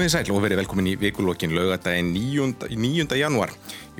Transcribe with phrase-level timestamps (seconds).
[0.00, 2.70] Komið í sæl og verið velkomin í vikulokkin laugadaginn 9.
[2.72, 3.18] 9.
[3.20, 3.50] januar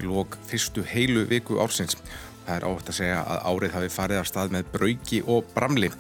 [0.01, 1.99] í lok fyrstu heilu viku ársins.
[2.47, 5.91] Það er átt að segja að árið hafi farið af stað með brauki og bramli.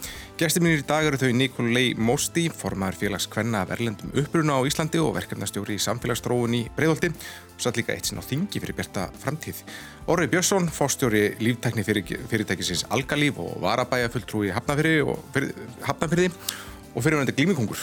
[0.41, 4.65] Gæstir mínir í dag eru þau Nikolai Mosti, formaður félags Kvenna af Erlendum uppruna á
[4.71, 8.81] Íslandi og verkefnastjóri í samfélagsstróun í Breiðolti og satt líka eitt sinn á þingi fyrir
[8.81, 9.61] bjarta framtíð.
[10.09, 15.41] Orri Björnsson, fórstjóri líftekni fyrirtækisins Algalíf og varabæjafulltrúi Hafnafyrði og
[15.85, 16.33] Hafnafyrði
[16.95, 17.83] og fyrirvændi glímikongur.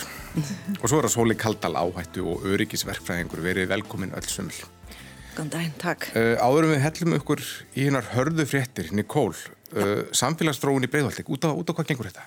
[0.82, 4.58] og svo er það Sóli Kaldal áhættu og öryggisverkfræðingur verið velkomin öll sömul.
[5.38, 6.10] Góðan daginn, takk.
[6.16, 7.44] Uh, áðurum við hellum ykkur
[7.78, 9.36] í hinnar hörðu fréttir, Nikól,
[9.78, 12.26] uh, samfélagsfróun í Breiðholtik, út, út á hvað gengur þetta?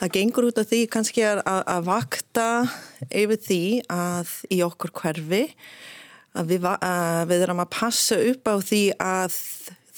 [0.00, 2.48] Það gengur út af því kannski að, að vakta
[3.08, 3.62] yfir því
[3.94, 5.44] að í okkur hverfi
[6.38, 9.38] að við, að við erum að passa upp á því að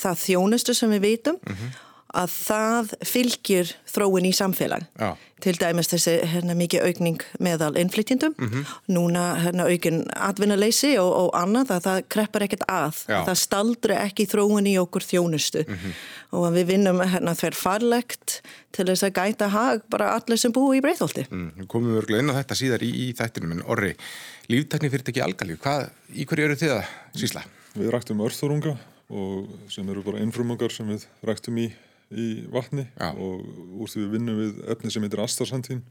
[0.00, 1.78] það þjónustu sem við veitum mm -hmm
[2.16, 4.86] að það fylgjur þróin í samfélag.
[4.98, 5.10] Já.
[5.40, 8.72] Til dæmis þessi hérna, mikið aukning meðal innflytjendum, mm -hmm.
[8.92, 13.04] núna hérna, aukin atvinnuleysi og, og annað að það kreppar ekkert að.
[13.08, 13.24] Já.
[13.24, 15.94] Það staldri ekki þróin í okkur þjónustu mm -hmm.
[16.36, 20.78] og við vinnum hérna, þver farlegt til þess að gæta hag bara allir sem búi
[20.78, 21.26] í breyðholti.
[21.30, 23.96] Mm, komum við örglega inn á þetta síðar í, í þættinum, en orri,
[24.48, 26.84] líftekni fyrirtæki algalíf, hvað, í hverju eru þið að
[27.16, 27.44] sísla?
[27.74, 28.76] Við ræktum örþórunga
[29.10, 31.70] og sem eru bara innfrumungar sem við ræktum í
[32.10, 33.12] í vatni Já.
[33.14, 33.44] og
[33.80, 35.84] úr því við vinnum við efni sem heitir astarsandín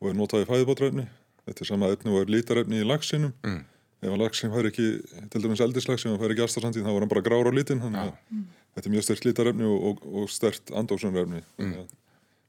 [0.00, 1.06] og er notaði fæðibátrefni
[1.44, 3.60] þetta er sama efni og er lítarefni í lagsinum mm.
[4.02, 4.88] ef að lagsin fær ekki
[5.32, 7.82] til dæmis eldislags, ef hann fær ekki astarsandín þá er hann bara grára á lítin
[7.84, 8.48] þannig að mm.
[8.74, 11.76] þetta er mjög stert lítarefni og, og, og stert andóksunrefni mm.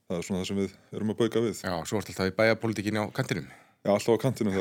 [0.10, 2.36] það er svona það sem við erum að bauka við Já, svo er alltaf í
[2.42, 3.54] bæjapolitikin á kantinum
[3.86, 4.58] Já, alltaf á kantinum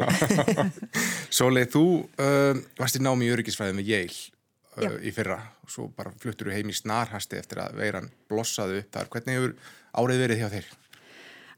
[1.39, 1.87] Sólei, þú
[2.21, 4.34] uh, varst í námi í öryggisfræði með Yale
[4.79, 8.83] uh, í fyrra og svo bara fluttur við heim í snarhasti eftir að veiran blossaði
[8.83, 9.11] upp þar.
[9.15, 9.55] Hvernig hefur
[10.03, 10.69] árið verið hjá þeir?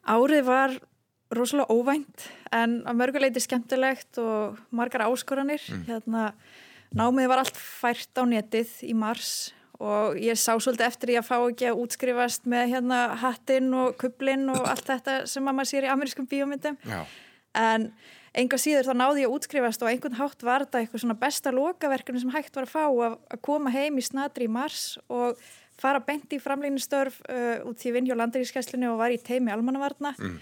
[0.07, 0.79] Árið var
[1.35, 5.63] rosalega óvænt en að mörguleiti skemmtilegt og margar áskoranir.
[5.73, 5.85] Mm.
[5.89, 6.25] Hérna,
[6.95, 9.53] námið var allt fært á netið í mars
[9.83, 13.97] og ég sá svolítið eftir ég að fá ekki að útskrifast með hérna hattinn og
[14.01, 16.79] kublinn og allt þetta sem maður sér í amerískum bíómyndum.
[16.87, 17.03] Já.
[17.57, 17.91] En
[18.37, 21.53] enga síður þá náði ég að útskrifast og einhvern hátt var þetta eitthvað svona besta
[21.55, 25.41] lokaverkefni sem hægt var að fá að, að koma heim í snadri í mars og
[25.81, 30.37] fara bent í framlýnistörf uh, út í Vinjó landarískæslinu og var í teimi almannavarna mm.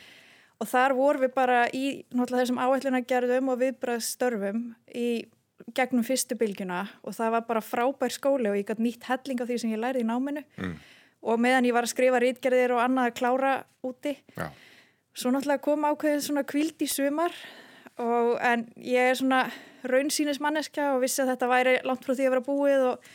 [0.62, 4.60] og þar voru við bara í náttúrulega þessum áætlunargerðum og viðbraðstörfum
[4.94, 5.08] í
[5.74, 9.50] gegnum fyrstu bylgjuna og það var bara frábær skóli og ég gæti nýtt helling af
[9.50, 10.78] því sem ég lærði í náminu mm.
[11.30, 13.52] og meðan ég var að skrifa rítgerðir og annað að klára
[13.86, 14.48] úti Já.
[15.14, 17.34] svo náttúrulega kom ákveðin svona kvild í sumar
[18.02, 19.44] og, en ég er svona
[19.86, 23.08] raunsýnis manneska og vissi að þetta væri langt frá því að vera búið og,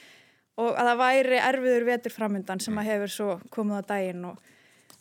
[0.62, 4.25] og að það væri erfiður vetur framöndan sem að hefur svo komið á daginn.
[4.29, 4.51] Og,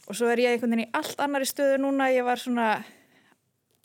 [0.09, 2.69] og svo er ég einhvern veginn í allt annari stöðu núna, ég var svona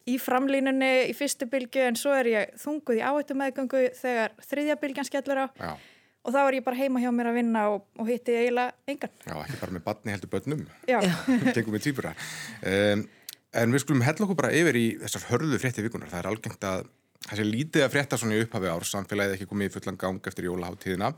[0.09, 4.80] í framlínunni í fyrstu bylgu en svo er ég þunguð í áhættu meðgöngu þegar þriðja
[4.82, 5.48] bylgjan skellur á.
[5.59, 5.74] Já.
[6.24, 9.12] og þá er ég bara heima hjá mér að vinna og, og hitti eiginlega engan.
[9.28, 10.62] Já, ekki bara með batni heldur börnum.
[10.88, 11.00] Já,
[11.56, 13.03] tengum við týpura um,
[13.53, 16.09] En við skulum hella okkur bara yfir í þessar hörðu frétti vikunar.
[16.12, 16.86] Það er algengt að
[17.24, 20.31] það sé lítið að frétta svona í upphafi ár, samfélagið ekki komið í fullan gang
[20.31, 21.12] eftir jólaháttíðina.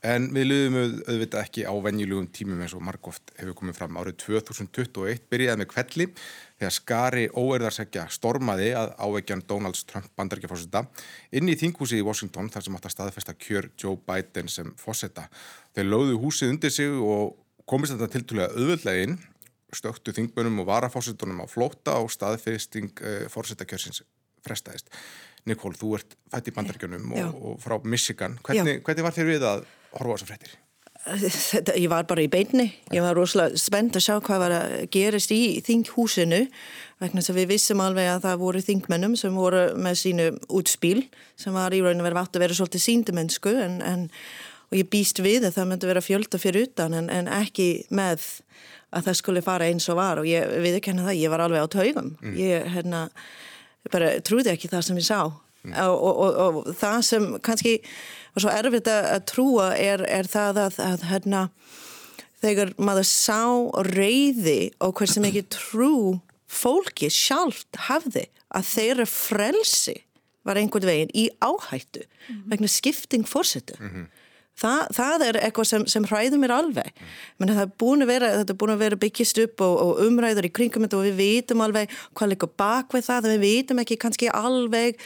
[0.00, 4.14] En við liðum auðvitað ekki á venjulugum tímum eins og margóft hefur komið fram árið
[4.22, 10.86] 2021, byrjaði með kvelli þegar skari óerðarsækja stormaði að áveikjan Donalds Trump bandarkjafósita
[11.36, 15.26] inn í þinghúsi í Washington þar sem átt að staðfesta kjör Joe Biden sem fósita.
[15.76, 17.36] Þeir lögðu húsið undir sig og
[17.68, 19.20] komist þetta tiltúlega auðvöldleginn
[19.76, 24.02] stöktu þingbönum og varafásitunum á flóta og staðfyrsting uh, eh, fórsetakjörsins
[24.46, 24.90] frestaðist.
[25.48, 28.38] Nikól, þú ert fætt í bandarkjönum og, og frá Michigan.
[28.44, 29.62] Hvernig, hvernig var þér við að
[29.96, 30.58] horfa þessar frettir?
[31.00, 32.66] Þetta, ég var bara í beinni.
[32.92, 36.42] Ég var rosalega spennt að sjá hvað var að gerast í þinghúsinu
[37.00, 40.26] vegna þess að við vissum alveg að það voru þingmennum sem voru með sínu
[40.60, 41.06] útspíl
[41.40, 44.04] sem var í rauninu verið vátt að vera svolítið síndumennsku en, en,
[44.70, 48.22] og ég býst við að það myndi vera fjölda fyrir utan en, en ekki með
[48.94, 51.68] að það skulle fara eins og var og ég viðkenna það, ég var alveg á
[51.74, 52.34] taugum mm.
[52.38, 53.04] ég hérna,
[53.90, 55.76] bara trúði ekki það sem ég sá mm.
[55.86, 57.76] og, og, og, og það sem kannski
[58.34, 61.44] var svo erfitt að trúa er, er það að, að hérna,
[62.42, 63.42] þegar maður sá
[63.90, 65.94] reyði og hversu mikið trú
[66.50, 70.00] fólki sjálft hafði að þeirra frelsi
[70.46, 72.46] var einhvern veginn í áhættu mm.
[72.50, 74.08] vegna skipting fórsetu -hmm.
[74.60, 77.02] Þa, það er eitthvað sem, sem hræður mér alveg.
[77.40, 80.00] Menn það er búin að vera, þetta er búin að vera byggjast upp og, og
[80.04, 84.00] umræður í kringum og við vitum alveg hvað líka bak við það við vitum ekki
[84.02, 85.00] kannski alveg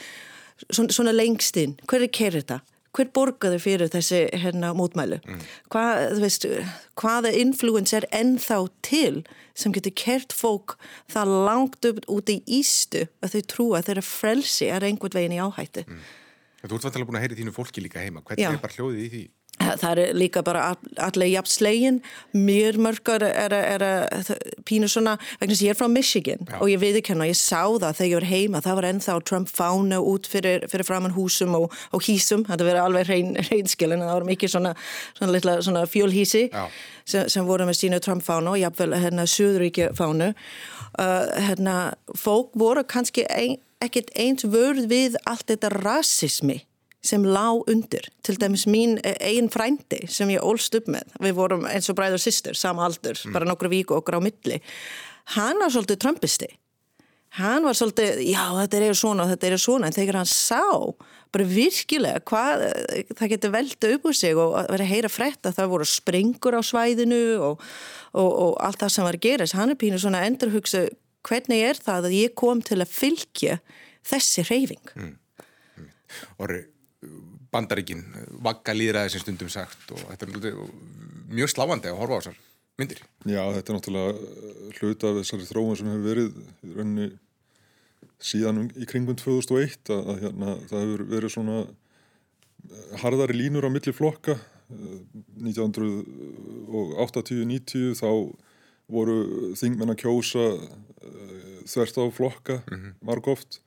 [0.71, 2.61] svona, svona lengstinn, hver er kerið þetta?
[2.95, 5.39] Hver borgaður fyrir þessi hérna mótmælu mm.
[5.75, 6.45] Hvað, veist,
[7.01, 9.25] hvaða influens er ennþá til
[9.59, 10.77] sem getur kert fólk
[11.11, 15.35] það langt upp út í ístu að þau trúa að þeirra frelsi er einhvern veginn
[15.35, 15.87] í áhættu?
[15.89, 16.05] Mm.
[16.65, 18.53] Þú ert vantilega búin að heyri þínu fólki líka heima hvernig Já.
[18.55, 19.25] er bara hljóðið í því?
[19.55, 20.63] Það er líka bara
[20.99, 21.99] allir jafn slegin,
[22.35, 24.33] mjög mörgur er að
[24.67, 26.57] pínu svona, vegna sem ég er frá Michigan Já.
[26.59, 29.53] og ég ekki hérna, ég sá það þegar ég var heima, það var ennþá Trump
[29.53, 34.19] fána út fyrir, fyrir framann húsum og, og hísum, þetta verið alveg hrein, hreinskilin, það
[34.19, 34.75] var mikið svona,
[35.19, 39.93] svona, litla, svona fjólhísi sem, sem voru með sínu Trump fána og jafnvel hérna Suðuríkja
[39.95, 40.33] fánu.
[40.95, 41.77] Uh, hérna,
[42.19, 46.63] fólk voru kannski ein, ekkert eins vörð við allt þetta rasismi
[47.05, 51.37] sem lág undir, til dæmis mín eh, einn frændi sem ég ólst upp með við
[51.37, 53.35] vorum eins og bræður og sýstur, sama aldur mm.
[53.37, 54.61] bara nokkru víku okkur á milli.
[55.37, 56.49] Hann var svolítið trömpisti
[57.41, 60.63] hann var svolítið, já þetta er svona þetta er svona, en þegar hann sá
[61.35, 62.65] bara virkilega hvað
[63.19, 66.55] það getur velta upp úr sig og verið að heyra frett að það voru springur
[66.55, 67.65] á svæðinu og,
[68.15, 70.85] og, og allt það sem var að gera hann er pínu svona endurhugsa
[71.25, 73.59] hvernig er það að ég kom til að fylgja
[74.05, 75.15] þessi reyfing mm.
[76.45, 76.61] Orri,
[77.55, 78.05] bandaríkin
[78.45, 80.59] vakka líðræði sem stundum sagt og þetta er
[81.35, 82.39] mjög sláandi að horfa á þessar
[82.81, 83.01] myndir.
[83.23, 84.13] Já, þetta er náttúrulega
[84.79, 86.29] hluta af þessari þróun sem hefur verið
[86.75, 87.09] rauninni
[88.25, 91.69] síðan um, í kringum 2001 að, að hérna, það hefur verið svona uh,
[93.03, 94.35] harðari línur á milli flokka
[95.45, 98.11] 1980-90 uh, þá
[98.95, 99.17] voru
[99.57, 100.45] þingmenn að kjósa
[101.69, 102.93] þvert á flokka mm -hmm.
[103.01, 103.61] marg oft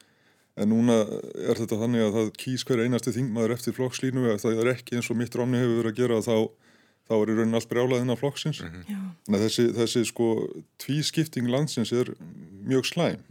[0.58, 1.04] En núna
[1.38, 4.98] er þetta þannig að það kýs hver einasti þingmaður eftir flokkslínu að það er ekki
[4.98, 6.38] eins og mitt rámni hefur verið að gera þá,
[7.06, 8.64] þá er í raunin allt brjálaðinn af flokksins.
[8.66, 9.36] Mm -hmm.
[9.44, 10.32] Þessi, þessi sko
[10.82, 12.10] tvískipting landsins er
[12.66, 13.22] mjög slæm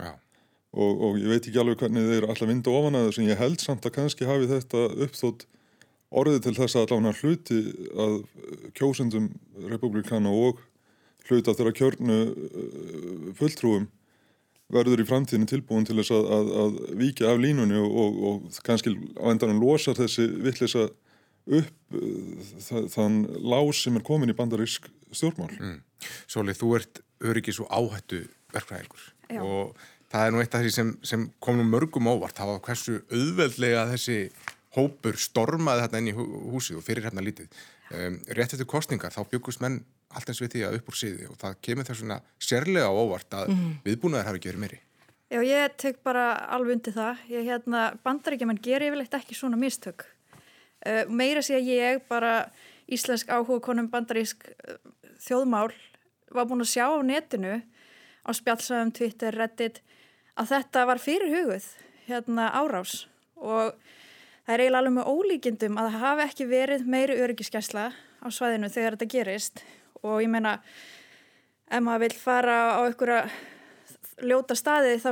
[0.76, 3.42] og, og ég veit ekki alveg hvernig þeir alltaf vinda ofan að þess en ég
[3.42, 5.46] held samt að kannski hafi þetta uppþótt
[6.14, 7.58] orðið til þess að allavega hluti
[8.06, 8.16] að
[8.78, 9.32] kjósendum
[9.66, 10.62] republikana og
[11.28, 13.88] hluti að þeirra kjörnu uh, fulltrúum
[14.72, 18.62] verður í framtíðinu tilbúin til þess að, að, að vika af línunni og, og, og
[18.66, 20.88] kannski á endanum losa þessi vittlisa
[21.46, 21.98] upp
[22.66, 25.52] það, þann lás sem er komin í bandarísk stjórnmál.
[25.54, 25.76] Mm.
[26.26, 28.24] Sólið, þú ert öryggis og áhættu
[28.54, 29.12] verkvæðingur
[29.42, 29.78] og
[30.12, 32.98] það er nú eitt af því sem, sem kom nú mörgum óvart, það var hversu
[33.10, 34.18] auðveldlega þessi
[34.76, 37.48] hópur stormaði hérna inn í húsið og fyrir hérna lítið.
[37.94, 39.80] Um, rétt eftir kostningar þá byggust menn
[40.16, 43.38] allt eins við því að upp úr síði og það kemur þess svona sérlega óvart
[43.38, 43.72] að mm.
[43.86, 44.80] viðbúnaðar hafi ekki verið meiri.
[45.26, 47.24] Já, ég tök bara alveg undir það.
[47.32, 50.06] Ég hérna, bandaríkjaman ger yfirleitt ekki svona mistök.
[50.86, 52.34] Uh, meira sé að ég bara
[52.86, 54.78] íslensk áhuga konum bandarísk uh,
[55.24, 55.72] þjóðmál
[56.34, 57.58] var búin að sjá á netinu
[58.26, 59.82] á spjálsagum, Twitter, Reddit
[60.36, 61.68] að þetta var fyrir hugið
[62.06, 63.74] hérna árás og
[64.46, 68.70] það er eiginlega alveg með ólíkindum að það hafi ekki verið meiri öryggiskesla á svæðinu
[68.72, 69.64] þegar þetta gerist
[70.06, 70.58] og ég meina
[71.66, 73.26] ef maður vil fara á einhverja
[74.24, 75.10] ljóta staði þá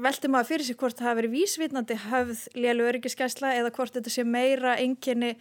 [0.00, 4.12] veldur maður fyrir sig hvort það hafi verið vísvitnandi höfð lélu öryggiskesla eða hvort þetta
[4.14, 5.34] sé meira enginni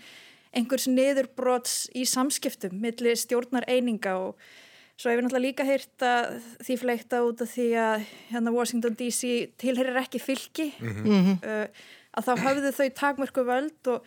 [0.56, 4.16] einhvers niðurbrots í samskiptum millir stjórnar eininga.
[4.18, 8.98] Og svo hefur náttúrulega líka heyrt að því fleikta út af því að hérna Washington
[9.00, 10.72] DC tilherir ekki fylki.
[10.82, 11.38] Mm -hmm.
[11.46, 11.68] uh,
[12.18, 14.04] að þá hafðu þau takmörku völd og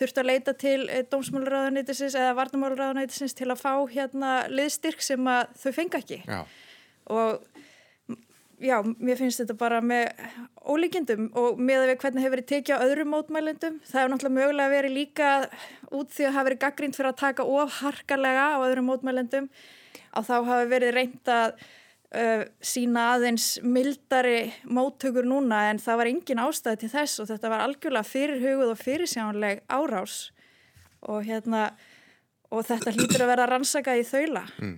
[0.00, 5.54] þurftu að leita til eh, dómsmálaráðanætisins eða varnamálaráðanætisins til að fá hérna liðstyrk sem að
[5.62, 6.40] þau fengi ekki já.
[7.10, 7.44] og
[8.60, 10.10] já, mér finnst þetta bara með
[10.60, 14.38] ólíkjendum og með að við hvernig hefur verið tekið á öðrum mótmælendum það hefur náttúrulega
[14.38, 15.30] mögulega verið líka
[15.90, 19.50] út því að hafa verið gaggrínt fyrir að taka ofharkalega á öðrum mótmælendum
[20.10, 21.54] að þá hafi verið reynd að
[22.16, 27.52] uh, sína aðeins mildari móttökur núna en það var engin ástæði til þess og þetta
[27.52, 30.18] var algjörlega fyrirhugud og fyrirsjánleg árás.
[31.08, 31.70] Og hérna
[32.50, 34.44] og þetta hlýtur að vera rannsakað í þaula.
[34.60, 34.76] Mm.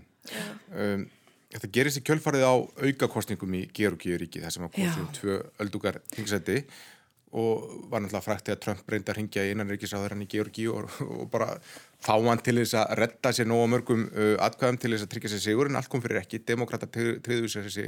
[0.76, 1.10] um,
[1.52, 6.62] Þetta gerist í kjölfarið á aukakostningum í Georgíuríki þar sem að kostum tvö öldugar tingsæti
[7.32, 10.88] og var náttúrulega frækt þegar Trump reyndi að ringja í innanrikiðsáður hann í Georgi og,
[11.06, 11.54] og bara
[12.02, 15.32] fá hann til þess að redda sér nóga mörgum uh, atkvæðum til þess að tryggja
[15.32, 16.42] sér sigur en allt kom fyrir ekki.
[16.48, 17.86] Demokrata triður sér þessi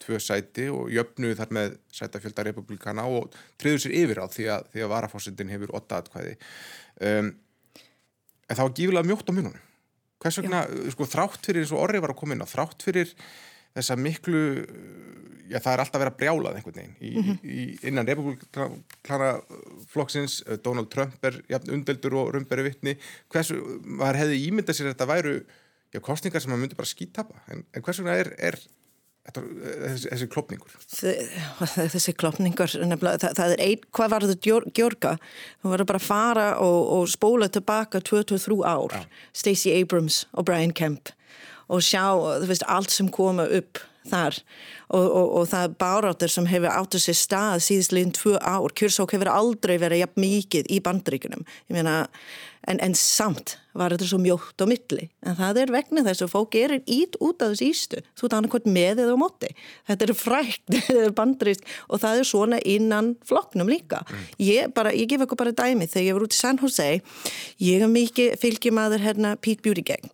[0.00, 4.70] tvö sæti og jöfnuði þar með sætafjölda republikana og triður sér yfir á því að,
[4.72, 6.36] því að varafósundin hefur åtta atkvæði.
[7.04, 7.34] Um,
[8.48, 9.66] en það var gífilega mjótt á mjönunum.
[10.20, 10.90] Hvers vegna, Já.
[10.96, 13.12] sko, þrátt fyrir eins og orri var að koma inn á, þrátt fyrir
[13.76, 14.44] þessa miklu
[15.50, 17.38] já það er alltaf verið að brjálað einhvern veginn í, mm -hmm.
[17.42, 19.30] í, innan republikana
[19.90, 22.96] flokksins, eh, Donald Trump er jafn undeldur og rumberi vittni
[23.32, 25.38] hversu, maður hefði ímyndað sér að þetta væru
[25.90, 28.60] já, kostningar sem maður myndi bara skítapa en, en hvers vegna er, er
[29.34, 30.76] þessi, þessi klopningur?
[30.90, 35.16] Þessi klopningur það, það er einn, hvað var þetta Gjörga?
[35.62, 38.94] Þú verður bara að fara og, og spóla tilbaka 23 ár.
[38.96, 39.04] Ja.
[39.32, 41.12] Stacey Abrams og Brian Kemp
[41.70, 42.04] og sjá,
[42.42, 44.36] þú veist, allt sem koma upp þar.
[44.90, 49.14] Og, og, og það er báráttur sem hefur áttu sér stað síðustleginn tvö ár, Kjörsók
[49.14, 52.00] hefur aldrei verið jafn mikið í bandaríkunum ég meina,
[52.66, 55.06] en, en samt var þetta svo mjótt á milli.
[55.22, 58.36] En það er vegna þess að fólk er ít út af þessu ístu, þú veit
[58.38, 59.50] annað hvort með eða á móti,
[59.90, 60.78] þetta er frækt
[61.20, 64.30] bandarísk og það er svona innan flokknum líka, mm.
[64.48, 66.88] ég bara ég gef eitthvað bara dæmi, þegar ég var út í San Jose
[67.62, 70.10] ég er mikið fylgjumæður hérna Pete Buttigieg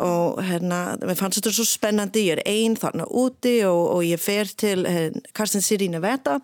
[0.00, 2.24] og hérna, mér fannst þetta svo spennandi.
[2.28, 6.38] Ég er einn þarna úti og, og ég fer til hérna, Carson City Nevada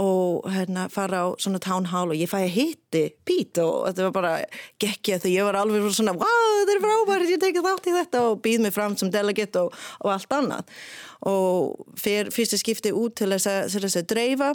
[0.00, 4.06] og hérna fara á svona town hall og ég fæ að hitti Pete og þetta
[4.06, 4.34] var bara
[4.82, 8.22] gekkja þegar ég var alveg svona, wow, þetta er frábært ég tekið þátt í þetta.
[8.30, 10.78] Og býð mig fram sem delegate og, og allt annað.
[11.26, 14.54] Og fyr, fyrstu skipti út til þess að dreifa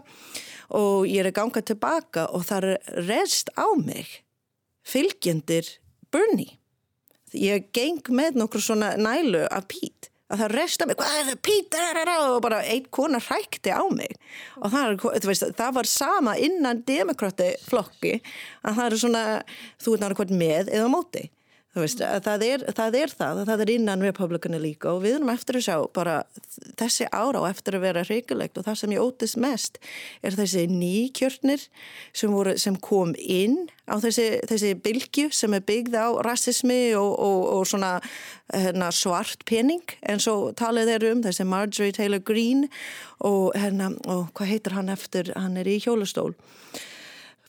[0.77, 4.21] og ég er að ganga tilbaka og það er rest á mig
[4.87, 5.67] fylgjendir
[6.11, 6.60] Bernie
[7.37, 11.41] ég geng með nokkur svona nælu af Pít að það resta mig, hvað er það
[11.47, 11.77] Pít
[12.13, 14.15] og bara einn konar hrækti á mig.
[14.61, 18.13] Og það, veist, það var sama innan demokrati flokki
[18.63, 19.23] að það er svona,
[19.81, 21.25] þú er náttúrulega með eða móti
[21.71, 25.55] Veist, það, er, það er það, það er innan republikana líka og við erum eftir
[25.55, 26.17] að sjá bara
[26.75, 29.79] þessi ára og eftir að vera reykjulegt og það sem ég ótist mest
[30.19, 31.63] er þessi nýkjörnir
[32.11, 37.15] sem, voru, sem kom inn á þessi, þessi bylgju sem er byggð á rassismi og,
[37.15, 37.93] og, og svona
[38.51, 39.95] hérna, svart pening.
[40.03, 42.67] En svo talið þeir um þessi Marjorie Taylor Greene
[43.23, 46.33] og, hérna, og hvað heitir hann eftir, hann er í hjólustól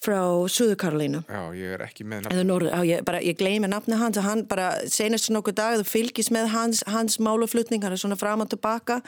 [0.02, 1.23] frá Suðu Karolínu.
[1.30, 2.26] Já, ég er ekki með
[2.75, 6.30] á, ég, bara, ég gleymi nafni hans og hann bara senast nokkuð dag þú fylgis
[6.35, 8.99] með hans, hans máluflutning hann er svona fram og tilbaka.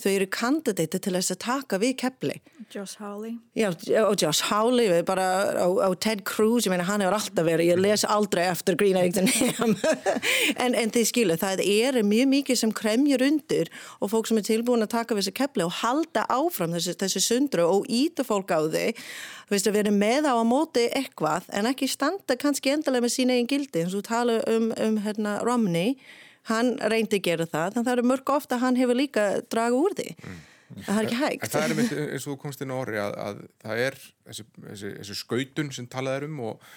[0.00, 2.40] Þau eru kandidati til þess að taka við keppli
[2.70, 3.36] Josh Hawley.
[3.58, 3.70] Já,
[4.04, 5.28] og Josh Hawley bara,
[5.66, 8.98] og, og Ted Cruz, ég meina hann hefur alltaf verið ég les aldrei eftir Green
[8.98, 9.20] Eggs
[10.64, 14.46] en, en þið skilu það er mjög mikið sem kremjur undir og fólk sem er
[14.46, 18.54] tilbúin að taka við þessi keppli og halda áfram þessi, þessi sundru og íta fólk
[18.54, 18.60] á
[19.50, 23.38] veist að vera með á að móti eitthvað en ekki standa kannski endalega með sína
[23.38, 25.96] einn gildi eins og tala um, um hérna, Romney,
[26.50, 29.82] hann reyndi að gera það en það eru mörg ofta að hann hefur líka dragu
[29.84, 30.38] úr því mm.
[30.86, 33.02] það er ekki hægt en Það er einmitt eins og þú komst inn á orði
[33.02, 36.70] að, að það er þessi, þessi, þessi skautun sem talað er um og,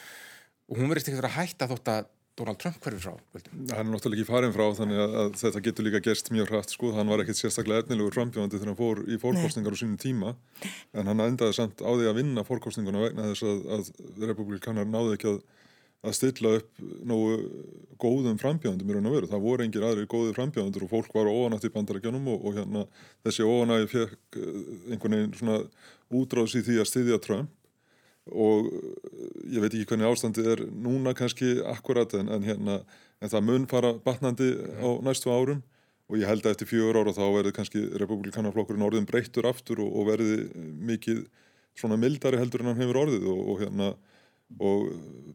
[0.70, 3.14] og hún verist ekki að hætta þótt að Donald Trump hverfi frá?
[3.36, 6.90] Hann er náttúrulega ekki farin frá þannig að, þetta getur líka gerst mjög hrætt sko,
[6.96, 10.34] hann var ekkert sérstaklega efnilegur frambjóðandi þegar hann fór í fórkostningar á sínum tíma
[10.98, 15.14] en hann endaði samt á því að vinna fórkostninguna vegna þess að, að republikanar náði
[15.20, 15.40] ekki að,
[16.10, 17.38] að stilla upp nógu
[18.02, 21.30] góðum frambjóðandum í raun og veru, það voru engir aðri góði frambjóðandur og fólk var
[21.30, 22.88] óanætt í bandarækjanum og, og hérna
[23.28, 25.62] þessi óanægi fekk eh, einhvern veginn svona
[26.14, 27.60] útráðs í því að styðja Trump
[28.32, 32.80] og eh, ég veit ekki hvernig ástandið er núna kannski akkurat en, en, hérna,
[33.20, 35.64] en það mun fara batnandi á næstu árum.
[36.12, 39.94] Og ég held að eftir fjögur ára þá verður kannski republikanaflokkurinn orðin breyttur aftur og,
[39.98, 40.50] og verði
[40.84, 41.24] mikið
[41.80, 43.30] svona mildari heldur en hann hefur orðið.
[43.32, 43.94] Og, og hérna
[44.62, 44.90] og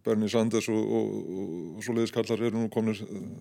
[0.04, 2.94] Bernie Sanders og, og svo leiðiskallar eru nú komin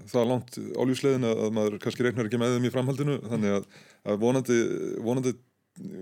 [0.10, 3.20] það langt álífslegin að maður kannski reiknar ekki með þeim í framhaldinu.
[3.28, 3.68] Þannig að,
[4.08, 4.58] að vonandi,
[5.06, 5.36] vonandi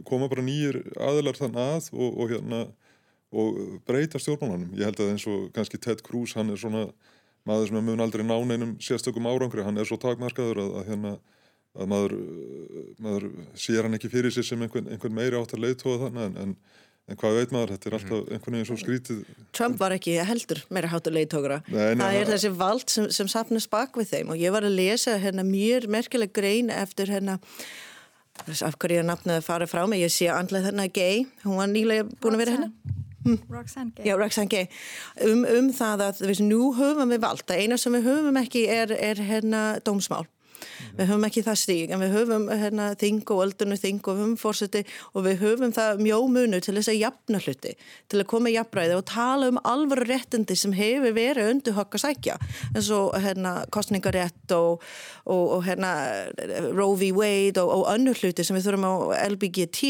[0.08, 2.62] koma bara nýjir aðilar þann að og hérna
[3.36, 4.72] og breyta stjórnmálunum.
[4.80, 6.88] Ég held að eins og kannski Ted Cruz, hann er svona
[7.46, 11.12] maður sem mun aldrei ná neinum sérstökum árangri, hann er svo takmarkaður að, að, hérna,
[11.76, 12.16] að maður,
[13.06, 13.28] maður
[13.60, 17.22] sér hann ekki fyrir sér sem einhvern, einhvern meiri áttar leiðtóða þannig en, en, en
[17.22, 18.34] hvað veit maður, þetta er alltaf mhm.
[18.34, 19.24] einhvern veginn svo skrítið.
[19.60, 21.62] Trump var ekki heldur meira áttar leiðtógra.
[21.70, 25.20] Það er þessi vald sem, sem sapnast bak við þeim og ég var að lesa
[25.22, 27.38] hérna mjög merkileg grein eftir hérna
[28.66, 31.70] af hverju ég nafnaði að fara frá mig, ég sé andlega þarna gay, hún var
[31.72, 33.04] nýlega búin að vera hérna.
[33.50, 34.06] Roxanne Gay.
[34.08, 34.70] Já, Roxanne Gay.
[35.26, 38.94] Um, um það að við, nú höfum við valda, eina sem við höfum ekki er,
[38.96, 40.26] er hérna dómsmál
[40.96, 44.36] við höfum ekki það stíg en við höfum hérna, þing og öldunni þing og höfum
[44.40, 44.84] fórseti
[45.14, 47.74] og við höfum það mjómunu til þess að jafna hluti
[48.12, 51.98] til að koma í jafnræði og tala um alvaru réttindi sem hefur verið undir högg
[51.98, 52.38] að sækja
[52.74, 54.84] eins og hérna, kostningarétt og,
[55.26, 55.92] og, og hérna,
[56.72, 57.12] Roe v.
[57.16, 58.94] Wade og, og önnur hluti sem við þurfum á
[59.28, 59.82] LBGT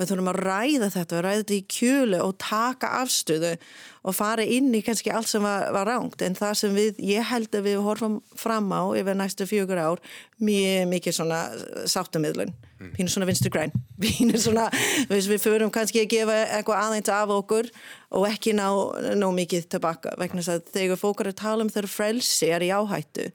[0.00, 3.56] við þurfum að ræða þetta, við ræða þetta í kjölu og taka afstöðu
[4.00, 7.26] og fara inn í kannski allt sem var, var rángt en það sem við, ég
[7.28, 10.02] held að við horfum fram á yfir næstu fjögur ár
[10.40, 11.40] mjög mikið svona
[11.90, 12.92] sáttumidlun mm.
[12.96, 13.74] pínur svona vinstur græn.
[14.02, 14.68] Pínur svona,
[15.10, 17.70] við, við förum kannski að gefa eitthvað aðeins af okkur
[18.16, 18.68] og ekki ná,
[19.20, 22.64] ná mikið tilbaka vegna þess að þegar fólk er að tala um þeirra frelsi er
[22.64, 23.28] í áhættu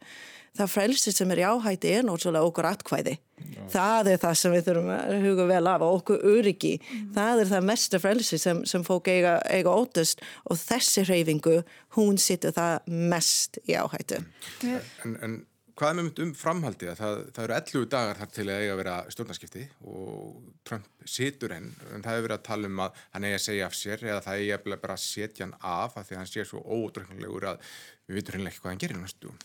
[0.57, 3.15] það frelsi sem er í áhætti er náttúrulega okkur atkvæði.
[3.55, 3.63] Já.
[3.74, 6.75] Það er það sem við þurfum að huga vel af og okkur öryggi.
[6.81, 7.09] Mm.
[7.17, 11.57] Það er það mesta frelsi sem, sem fólk eiga, eiga ótast og þessi hreyfingu,
[11.97, 14.21] hún sittur það mest í áhættu.
[14.63, 15.38] En, en
[15.75, 16.91] hvað er með mynd um framhaldi?
[17.00, 21.55] Það, það eru 11 dagar þar til að eiga að vera stjórnarskipti og Trump situr
[21.55, 24.05] henn en það hefur verið að tala um að hann eigi að segja af sér
[24.05, 27.50] eða það eigi að bara setja hann af að því að hann sé svo ódröknulegur
[27.51, 27.67] að
[28.07, 29.35] við vitum hennilega ekki hvað hann gerir næstu.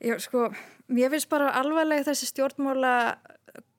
[0.00, 0.48] Já, sko,
[0.88, 2.94] mér finnst bara alvarlega þessi stjórnmála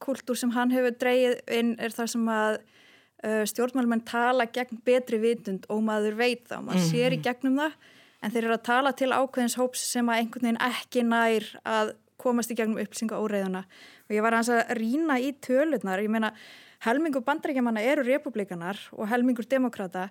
[0.02, 5.18] kultúr sem hann hefur dreyið inn er það sem að uh, stjórnmálmenn tala gegn betri
[5.22, 6.92] vitund og maður veit þá, maður mm -hmm.
[6.92, 7.78] sér í gegnum það
[8.22, 11.96] en þeir eru að tala til ákveðins hóps sem að einhvern veginn ekki nær að
[12.22, 16.34] komast í gegnum upplýsinga óreiðuna og ég var að rýna í tölurnar, ég meina
[16.86, 20.10] helmingur bandrækjamanna eru republikanar og helmingur demokrata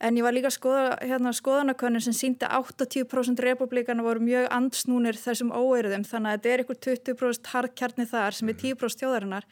[0.00, 5.16] en ég var líka að skoða hérna, skoðanakönnun sem síndi 80% republikana voru mjög andsnúnir
[5.16, 6.04] þessum óeirðum.
[6.04, 9.46] Þannig að þetta er ykkur 20% hardkjarni þar sem er 10% þjóðarinnar.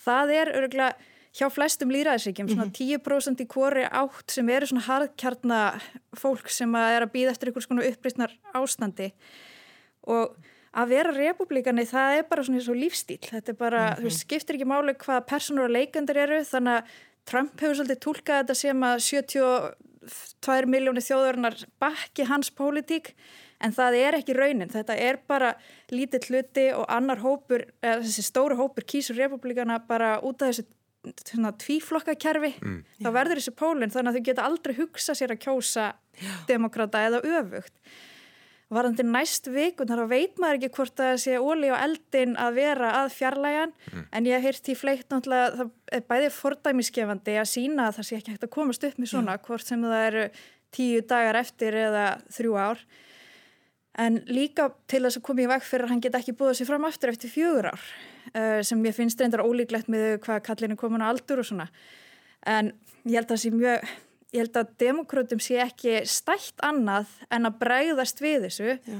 [0.00, 3.42] Það er örgulega hjá flestum líraðisíkjum, svona 10% mhm.
[3.42, 7.68] í kvori átt sem eru svona harðkjarnar fólk sem að er að býða eftir einhvers
[7.70, 9.12] konar uppreysnar ástandi.
[10.10, 10.34] Og
[10.70, 13.98] að vera republikani það er bara svona eins og lífstíl þetta er bara, mm -hmm.
[13.98, 18.02] þú veist, skiptir ekki máli hvað personur og leikandur eru, þannig að Trump hefur svolítið
[18.06, 23.14] tólkað þetta sem að 72 miljóni þjóðurnar bakki hans pólitík
[23.60, 25.54] en það er ekki raunin, þetta er bara
[25.92, 30.66] lítið hluti og annar hópur, þessi stóru hópur kýsur republikana bara út af þessu
[31.60, 32.52] tvíflokkakerfi.
[32.60, 32.80] Mm.
[33.00, 35.86] þá verður þessi pólinn þannig að þau geta aldrei hugsa sér að kjósa
[36.48, 37.76] demokrata eða öfugt
[38.70, 42.92] varðandi næst vikun þar veit maður ekki hvort það sé óli og eldin að vera
[43.00, 44.06] að fjarlægan mm.
[44.14, 48.18] en ég heyrt í fleitt náttúrulega það er bæðið fordæmiskefandi að sína að það sé
[48.20, 49.42] ekki hægt að komast upp með svona Já.
[49.48, 50.26] hvort sem það eru
[50.70, 52.84] tíu dagar eftir eða þrjú ár
[54.00, 56.70] en líka til þess að koma í veg fyrir að hann get ekki búið sér
[56.70, 61.02] fram aftur eftir fjögur ár uh, sem ég finnst reyndar ólíklegt með hvað kallinu komin
[61.02, 61.66] á aldur og svona
[62.46, 62.70] en
[63.02, 63.90] ég held að það sé mjög
[64.34, 68.98] ég held að demokrátum sé ekki stætt annað en að bregðast við þessu Já.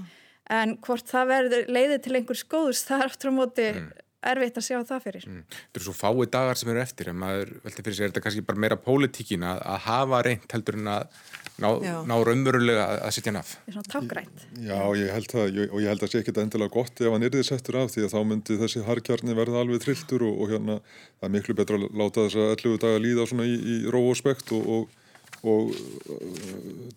[0.61, 3.91] en hvort það verður leiðið til einhvers góðs það er aftur á móti mm.
[4.33, 5.45] erfitt að sjá það fyrir mm.
[5.51, 8.25] Það eru svo fái dagar sem eru eftir en maður veldi fyrir sig er þetta
[8.27, 11.23] kannski bara meira pólitíkin að, að hafa reynd heldur en að
[11.61, 11.69] ná,
[12.09, 13.51] ná raunverulega að setja hann af.
[13.53, 14.45] Það er svona tágrænt.
[14.65, 17.27] Já, ég held það og ég held að það sé ekki endilega gott ef hann
[17.27, 20.55] er því settur af því að þá myndi þessi harkjarni verða alveg trilltur og, og
[20.55, 23.77] hérna það er miklu betra að láta þess að 11 daga líða svona í, í
[23.93, 25.00] ró og spekt og, og
[25.43, 26.25] og uh,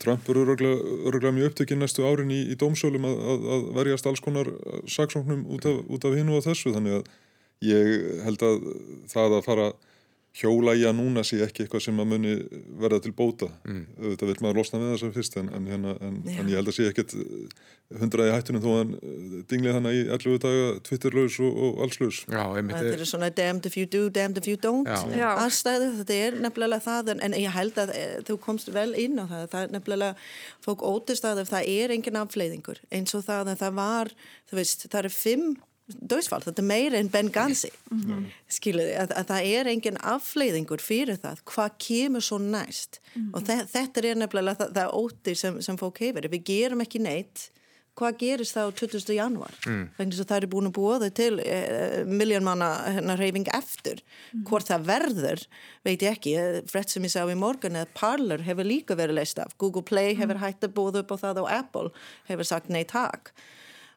[0.03, 4.23] Trump eru öruglega mjög upptökinn næstu árin í, í dómsölum að, að, að verjast alls
[4.23, 4.49] konar
[4.89, 5.79] saksóknnum út af,
[6.09, 6.73] af hinn og þessu.
[6.75, 7.11] Þannig að
[7.63, 7.93] ég
[8.25, 8.69] held að
[9.13, 9.67] það að fara
[10.33, 12.33] hjóla í að núna sé ekki eitthvað sem að muni
[12.81, 13.51] verða til bóta.
[13.69, 13.83] Mm.
[13.99, 16.71] þetta vil maður losna með þess að fyrst en, en, hérna, en, en ég held
[16.71, 17.67] að sé ekkert eh,
[18.01, 22.21] hundraði hættunum þó að hann eh, dinglið hann í 11 daga Twitterlaus og, og allslaus.
[22.87, 26.81] Þetta er svona damned if you do, damned if you don't aðstæðu, þetta er nefnilega
[26.87, 30.15] það en ég held að eh, þú komst vel inn á það, það er nefnilega
[30.65, 34.13] fólk ótist að það er engin afleiðingur eins og það að það var,
[34.49, 35.53] þú veist, það eru fimm
[35.87, 38.27] döðsfall, þetta er meira en Benghazi mm -hmm.
[38.47, 43.33] skiluði, að, að það er engin afleiðingur fyrir það, hvað kemur svo næst mm -hmm.
[43.33, 47.49] og þetta er nefnilega það, það óti sem, sem fólk hefur við gerum ekki neitt
[47.93, 49.13] hvað gerist þá 20.
[49.13, 49.83] januar mm.
[49.97, 54.45] þannig að það er búin að búa þau til eh, miljónmanna hérna, reyfing eftir -hmm.
[54.49, 55.43] hvort það verður,
[55.85, 59.39] veit ég ekki frett sem ég sá í morgun að Parler hefur líka verið leist
[59.39, 60.43] af, Google Play hefur mhm.
[60.43, 61.89] hægt að búa upp á það og Apple
[62.25, 63.33] hefur sagt nei takk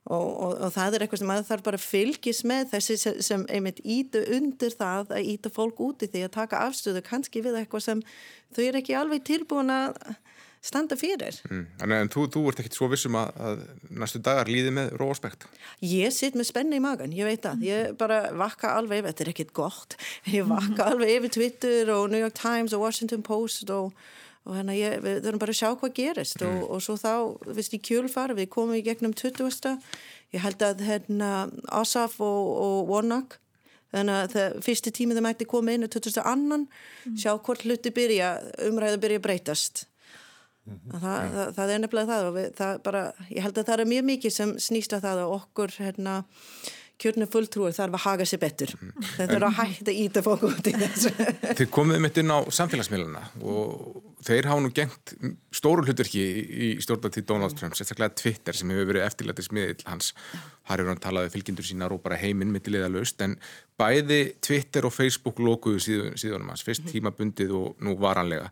[0.07, 3.47] Og, og, og það er eitthvað sem maður þarf bara að fylgjast með þessi sem
[3.51, 7.87] einmitt íta undir það að íta fólk úti því að taka afstöðu kannski við eitthvað
[7.89, 8.05] sem
[8.55, 9.99] þau er ekki alveg tilbúin að
[10.67, 11.39] standa fyrir.
[11.51, 11.65] Mm.
[11.85, 13.65] En þú, þú ert ekkert svo vissum að, að
[14.03, 15.47] næstu dagar líði með róspekt?
[15.85, 17.65] Ég sitt með spenni í magan, ég veit það.
[17.67, 19.99] Ég bara vakka alveg þetta er ekkert gott,
[20.33, 23.93] ég vakka alveg yfir Twitter og New York Times og Washington Post og
[24.47, 26.53] og hérna ég, við þurfum bara að sjá hvað gerist mm.
[26.61, 27.13] og, og svo þá,
[27.59, 29.75] viðst í kjölfar við komum í gegnum 20.
[30.37, 31.33] ég held að hérna
[31.75, 33.41] Asaf og, og Warnock
[33.95, 36.23] þannig að það fyrsti tímið það mætti koma inn á 20.
[36.23, 37.19] annan, mm.
[37.23, 38.33] sjá hvort hluti byrja,
[38.69, 39.87] umræðu byrja að breytast
[40.67, 41.01] mm -hmm.
[41.01, 41.31] það, ja.
[41.37, 44.05] það, það er nefnilega það og við, það bara, ég held að það er mjög
[44.11, 46.15] mikið sem snýst að það og okkur hérna
[47.01, 48.73] kjörnum fulltrúar þarf að haga sér betur.
[49.17, 51.13] Þetta er að hætta að íta fólk út í þessu.
[51.59, 55.13] Þið komið mitt inn á samfélagsmiðluna og þeir hafa nú gengt
[55.55, 60.11] stóru hlutverki í stjórnatíð Donald Trump, sérstaklega Twitter sem hefur verið eftirlættis miðill hans.
[60.71, 63.37] Har hefur hann talaði fylgjendur sína og bara heiminn mittilega löst, en
[63.79, 66.95] bæði Twitter og Facebook lókuðu síðan, síðanum hans, fyrst mhm.
[66.95, 68.49] tímabundið og nú varanlega.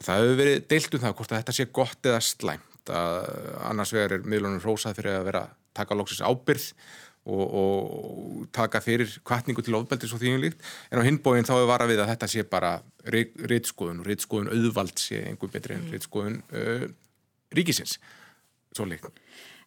[0.00, 3.28] Og það hefur verið deilt um það hvort að þetta sé gott eða slæmt að
[3.64, 6.66] annars vegar er miðlunum rósað fyrir að vera taka loksins ábyrð
[7.24, 10.60] og, og taka fyrir kvartningu til ofbeldis og þvíum líkt.
[10.90, 15.00] En á hinbóin þá er vara við að þetta sé bara reytskoðun og reytskoðun auðvald
[15.00, 16.86] sé einhver betri en reytskoðun uh,
[17.56, 17.98] ríkisins.
[18.74, 19.08] Svo líkt.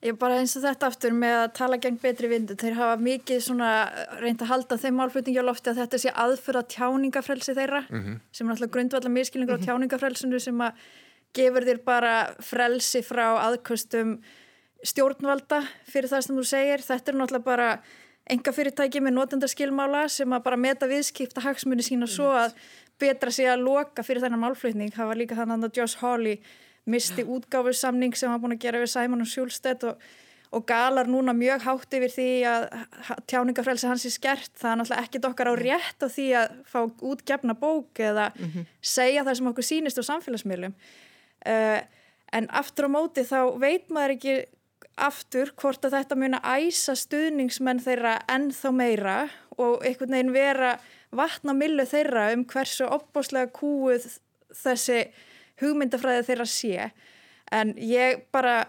[0.06, 3.40] Ég bara eins og þetta aftur með að tala gegn betri vindu, þeir hafa mikið
[3.42, 3.70] svona
[4.22, 8.20] reynd að halda þeim málflutningi á lofti að þetta sé aðfyrra tjáningafrelsi þeirra mm -hmm.
[8.32, 9.66] sem er alltaf grundvallar miskilningur mm -hmm.
[9.66, 10.74] á tjáningafrelsinu sem að
[11.34, 14.20] gefur þér bara frelsi frá aðkvöstum
[14.86, 16.84] stjórnvalda fyrir það sem þú segir.
[16.86, 17.70] Þetta er náttúrulega bara
[18.28, 22.56] enga fyrirtæki með notendarskilmála sem að bara meta viðskipta hagsmunni sína svo að
[23.00, 24.94] betra sig að loka fyrir þennan málflutning.
[24.94, 26.40] Það var líka þannig að Josh Hawley
[26.88, 30.04] misti útgáfursamning sem hann búin að gera við Simon og Sjúlstedt og,
[30.56, 32.68] og galar núna mjög hátt yfir því að
[33.28, 34.52] tjáningafrelsi hans er skert.
[34.56, 36.80] Það er náttúrulega ekkit okkar á rétt á því að fá
[37.12, 38.68] útgefna bók eða mm -hmm.
[38.82, 40.74] segja það sem okkur sínist á samfélagsmiðlum.
[41.48, 41.82] Uh,
[42.34, 44.36] en aftur á móti þá veit maður ekki
[44.98, 49.18] aftur hvort að þetta muni að æsa stuðningsmenn þeirra ennþá meira
[49.58, 50.76] og einhvern veginn vera
[51.16, 54.10] vatna millu þeirra um hversu opbáslega kúið
[54.58, 55.06] þessi
[55.62, 56.92] hugmyndafræði þeirra sé.
[57.54, 58.60] En ég bara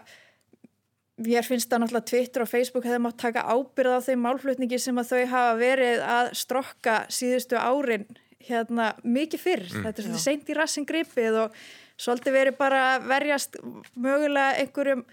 [1.27, 4.99] ég finnst það náttúrulega Twitter og Facebook hefði mátt taka ábyrð á þeim málflutningi sem
[5.01, 8.05] að þau hafa verið að strokka síðustu árin
[8.47, 9.83] hérna mikið fyrr, mm.
[9.83, 11.57] þetta er svolítið seint í rassin gripið og
[11.99, 13.57] svolítið verið bara verjast
[13.99, 15.03] mögulega einhverjum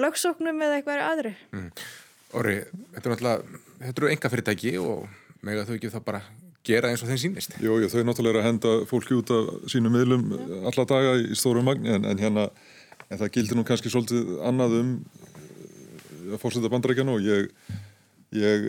[0.00, 1.68] lögsóknum eða eitthvað aðri mm.
[2.34, 2.56] Orri,
[2.94, 5.04] þetta er náttúrulega þetta eru enga fyrirtæki og
[5.44, 6.22] með að þau ekki þá bara
[6.64, 9.94] gera eins og þeim sínist Jú, þau er náttúrulega að henda fólki út af sínum
[9.94, 10.26] miðlum
[10.64, 12.48] alla daga í stórum magni en, en hérna,
[13.10, 14.94] en það gildir nú kannski svolítið annað um
[16.32, 17.50] að fórseta bandarækjana og ég
[18.34, 18.68] ég,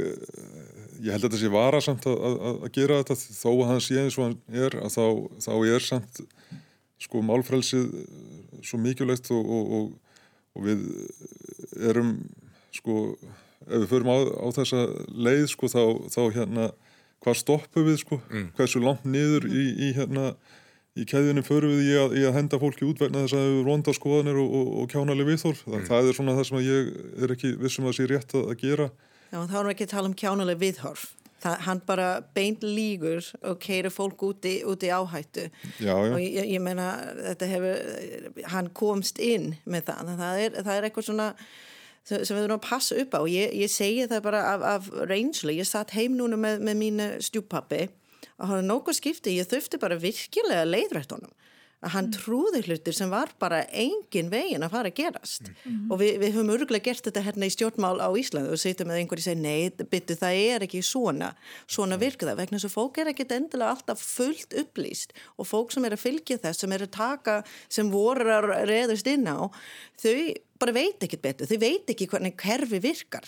[1.01, 3.17] ég held að þetta sé varasamt að, að, að gera þetta.
[3.39, 5.05] Þó að hann sé eins og hann er að þá,
[5.45, 6.23] þá er samt
[7.05, 7.87] sko málfrælsið
[8.65, 10.04] svo mikilvægt og, og, og
[10.55, 10.83] og við
[11.91, 12.11] erum
[12.75, 13.15] sko,
[13.67, 16.67] ef við förum á, á þessa leið sko þá, þá hérna
[17.23, 18.51] hvað stoppum við sko, mm.
[18.57, 20.33] hversu langt niður í, í hérna
[20.95, 23.67] í kæðinu förum við í að, í að henda fólki út vegna þess að við
[23.67, 25.85] ronda skoðanir og, og, og kjánaleg viðhorf, mm.
[25.89, 26.93] það er svona það sem ég
[27.25, 28.89] er ekki vissum að sé rétt að, að gera
[29.33, 31.07] Já, þá erum við ekki að tala um kjánaleg viðhorf
[31.43, 35.47] það, hann bara beint lígur og keira fólk úti, úti áhættu.
[35.79, 36.11] Já, já.
[36.11, 36.89] og ég, ég meina
[37.21, 41.29] þetta hefur, hann komst inn með það, það er, það er eitthvað svona
[42.05, 43.19] sem við þurfum að passa upp á.
[43.23, 46.81] Og ég, ég segi það bara af, af reynslu, ég satt heim núna með, með
[46.83, 47.87] mínu stjúpappi
[48.35, 51.31] og hann er nokkuð skiptið, ég þurfti bara virkilega leiðrætt honum
[51.85, 52.15] að hann mm.
[52.17, 55.51] trúði hlutir sem var bara engin vegin að fara að gerast.
[55.65, 55.91] Mm.
[55.91, 59.01] og við, við höfum örgulega gert þetta hérna í stjórnmál á Íslandi og setjum með
[59.03, 61.31] einhverju segi nei, byttu það er ekki svona.
[61.69, 65.75] Svona virka það, vegna þess að fólk er ekki endilega alltaf fullt upplýst og fólk
[65.75, 69.49] sem er að fylgja þess, sem er að taka sem voru að reðast inn á
[70.01, 70.15] þau
[70.61, 73.27] bara veit ekki betur, þau veit ekki hvernig kerfi virkar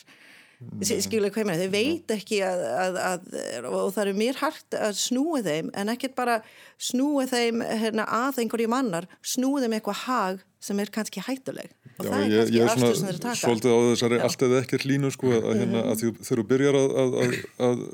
[0.82, 3.26] skilja hvað ég meina, þau veit ekki að, að, að,
[3.70, 6.40] og það er mér hægt að snúi þeim en ekkert bara
[6.82, 11.70] snúi þeim hérna, að einhverju mannar snúi þeim eitthvað hag sem er kannski hættuleg.
[11.98, 13.40] Og Já, það er kannski aftur sem þeir taka.
[13.44, 16.80] Svolítið á þessari allt eða ekkert línu sko, að, hérna, að því þegar þú byrjar
[16.82, 17.86] að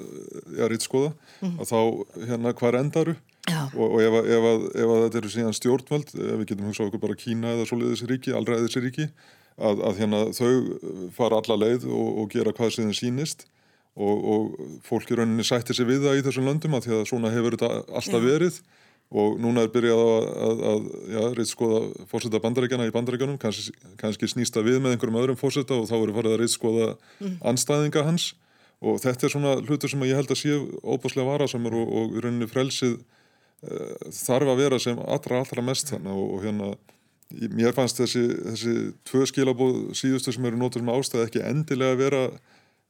[0.57, 1.53] ja, rít skoða mhm.
[1.59, 1.79] að þá
[2.31, 3.19] hérna hvar endaru
[3.75, 7.19] og, og ef, ef, ef þetta eru síðan stjórnveld ef við getum hugsað okkur bara
[7.19, 9.09] Kína eða svoleiðis ríki, allraðis ríki
[9.57, 13.45] að, að hérna, þau fara alla leið og, og gera hvað sem þeim sínist
[13.93, 17.09] og, og fólk í rauninni sættir sig við það í þessum löndum að því að
[17.11, 18.61] svona hefur þetta alltaf verið.
[19.13, 23.75] Og núna er byrjað að, að, að ja, reynd skoða fórseta bandarækjana í bandarækjanum, kannski,
[23.99, 26.87] kannski snýsta við með einhverjum öðrum fórseta og þá eru farið að reynd skoða
[27.19, 27.35] mm.
[27.51, 28.31] anstæðinga hans.
[28.81, 32.23] Og þetta er svona hlutur sem ég held að séu óbúslega varasamur og, og í
[32.25, 36.71] rauninni frelsið uh, þarf að vera sem allra allra mest þannig og, og hérna
[37.53, 38.73] mér fannst þessi, þessi
[39.09, 42.25] tvö skilabóð síðustu sem eru nótur með ástæði ekki endilega vera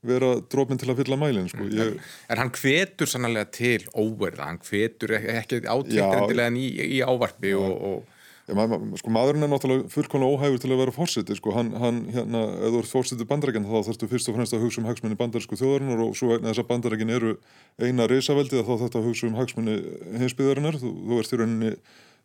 [0.04, 1.68] vera drópin til að fylla mælinn sko.
[1.72, 2.00] Ég...
[2.32, 8.20] En hann hvetur sannlega til óverða, hann hvetur ekki átrykkendilega í, í ávarpi og, og...
[8.44, 11.54] Ja, ma sko, maðurinn er náttúrulega fullkonlega óhægur til að vera fórseti sko.
[11.56, 14.66] hann, hann, hérna, ef þú ert fórsetið bandarækjan þá þarfst þú fyrst og fremst að
[14.66, 17.32] hugsa um hagsmunni bandarísku þjóðarinnar og svo vegna þess að bandarækjan eru
[17.80, 19.78] eina reysaveldi þá þarfst að hugsa um hagsmunni
[20.20, 21.72] heimsbyðarinnar, þú, þú ert í rauninni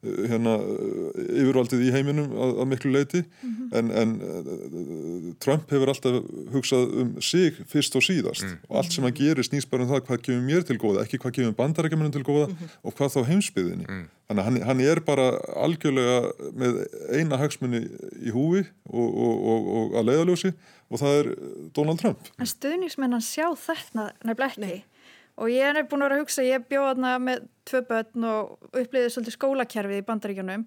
[0.07, 0.53] hérna,
[1.19, 3.71] yfirvaldið í heiminum að, að miklu leiti mm -hmm.
[3.79, 6.19] en, en eh, Trump hefur alltaf
[6.55, 8.61] hugsað um sig fyrst og síðast mm.
[8.69, 11.19] og allt sem hann gerir snýst bara um það hvað gefur mér til góða, ekki
[11.19, 12.79] hvað gefur bandarækjumunum til góða mm -hmm.
[12.83, 14.05] og hvað þá heimsbyðinni mm.
[14.29, 15.27] þannig hann, hann er bara
[15.67, 16.87] algjörlega með
[17.19, 17.89] eina hagsmunni
[18.23, 20.53] í húi og, og, og, og að leiðaljósi
[20.91, 21.35] og það er
[21.75, 24.85] Donald Trump En stuðningsmennan sjá þetta nefnilega ekki
[25.39, 28.71] og ég er búin að vera að hugsa, ég bjóða þarna með tvö börn og
[28.73, 30.65] upplýðið svolítið skólakerfið í bandaríkjunum.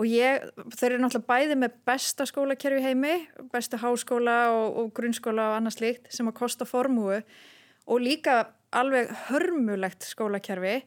[0.00, 0.46] Og ég,
[0.78, 3.16] þeir eru náttúrulega bæði með besta skólakerfi heimi,
[3.52, 8.38] besta háskóla og, og grunnskóla og annað slikt sem að kosta formúu og líka
[8.76, 10.78] alveg hörmulegt skólakerfi.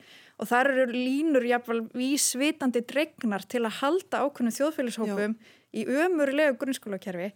[0.42, 5.36] Og þar eru línur jáfnvel vísvitandi dregnar til að halda ákveðnum þjóðfélagshópum
[5.78, 7.30] í ömurlegu grunnskólakerfi.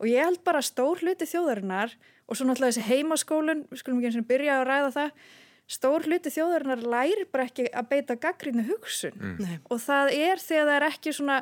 [0.00, 1.92] Og ég held bara stór hluti þjóðarinnar
[2.30, 5.28] og svo náttúrulega þessi heimaskólun, við skulum ekki eins og byrja að ræða það
[5.70, 9.14] stór hluti þjóðarinnar læri bara ekki að beita gaggrínu hugsun.
[9.18, 9.60] Mm.
[9.70, 11.38] og það er þegar það er ekki svona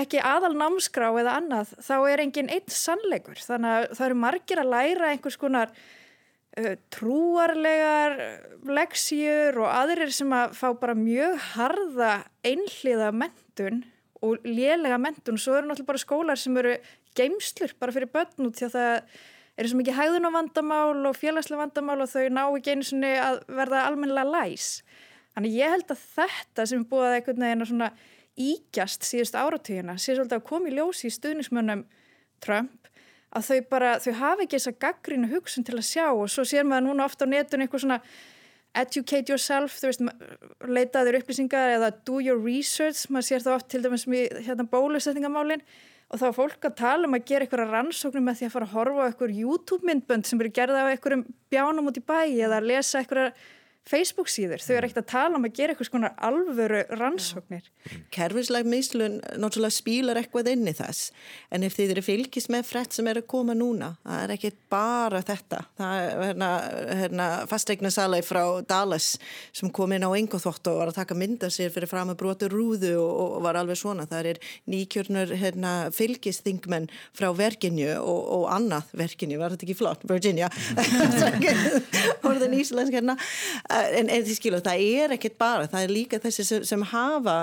[0.00, 3.40] ekki aðal námskrá eða annað þá er enginn einn sannleikur.
[3.42, 8.16] Þannig að það eru margir að læra einhvers konar uh, trúarlegar
[8.78, 12.12] leksjur og aðrir sem að fá bara mjög harða
[12.46, 13.82] einhliða mentun
[14.20, 16.78] og lélega mentun og svo eru náttúrulega bara skólar sem eru
[17.18, 19.20] geimslur bara fyrir börn út því að það
[19.60, 23.12] eru svo mikið hæðun á vandamál og félagslega vandamál og þau ná ekki einu svoni
[23.20, 24.70] að verða almennilega læs.
[25.36, 27.90] Þannig ég held að þetta sem er búið að einhvern veginn að svona
[28.40, 31.84] ígjast síðust áratugina sé svolítið að koma í ljósi í stuðnismönnum
[32.40, 32.88] Trump
[33.36, 36.66] að þau bara, þau hafa ekki þessa gaggrínu hugsun til að sjá og svo sér
[36.66, 38.00] maður núna ofta á netun eitthvað svona
[38.80, 40.02] educate yourself, þú veist,
[40.66, 45.64] leitaður upplýsingar eða do your research, maður sér það oft til dæmis með hérna bólusetningamálinn
[46.10, 48.66] og þá er fólk að tala um að gera eitthvað rannsóknum með því að fara
[48.66, 52.40] að horfa á eitthvað YouTube myndbönd sem eru gerða á eitthvað bjánum út í bæi
[52.42, 53.44] eða að lesa eitthvað
[53.90, 57.66] Facebook síður, þau eru ekkert að tala um að gera eitthvað svona alvöru rannsóknir.
[58.14, 61.10] Kerfisleg mislun náttúrulega spílar eitthvað inn í þess.
[61.50, 64.50] En ef þið eru fylgis með frett sem er að koma núna það er ekki
[64.72, 65.60] bara þetta.
[65.78, 66.50] Það er hérna,
[67.00, 69.10] hérna fastegna salai frá Dallas
[69.56, 72.50] sem kom inn á engoþótt og var að taka mynda sér fyrir fram að brota
[72.50, 74.06] rúðu og, og var alveg svona.
[74.10, 80.06] Það er nýkjörnur hérna, fylgisþingmenn frá Virginia og, og annað Virginia, var þetta ekki flott?
[80.10, 80.50] Virginia.
[82.28, 83.16] Orðin íslensk hérna
[83.98, 87.38] en, en því skilu það er ekkert bara, það er líka þessi sem, sem hafa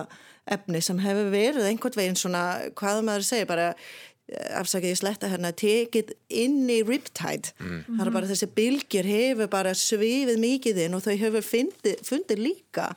[0.47, 2.43] efni sem hefur verið einhvern veginn svona,
[2.78, 7.86] hvað maður segir bara eh, afsakið ég sletta hérna tekið inn í riptide mm.
[7.97, 12.43] það er bara þessi bylgir hefur bara svifið mikið inn og þau hefur fundið, fundið
[12.50, 12.91] líka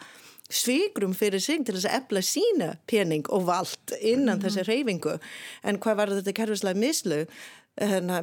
[0.50, 4.44] svigrum fyrir sig til þess að efla sína pening og vald innan mm.
[4.44, 5.16] þessi reyfingu
[5.62, 7.20] en hvað var þetta kerfislega mislu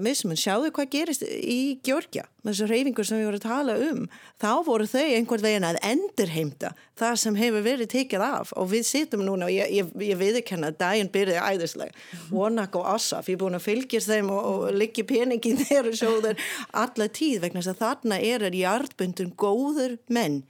[0.03, 4.03] mismun, sjáðu hvað gerist í Gjörgja, þessu reyfingur sem við vorum að tala um,
[4.41, 8.53] þá voru þau einhvern veginn að endurheimta það sem hefur verið tekið af.
[8.57, 12.05] Og við sittum núna og ég, ég, ég viðkenna að daginn byrði æðislega.
[12.31, 16.47] Wonak og Asaf, ég er búin að fylgjast þeim og, og liggja peningin þeirra sjóður
[16.71, 20.43] alla tíð vegna þess að þarna er er hjartbundun góður menn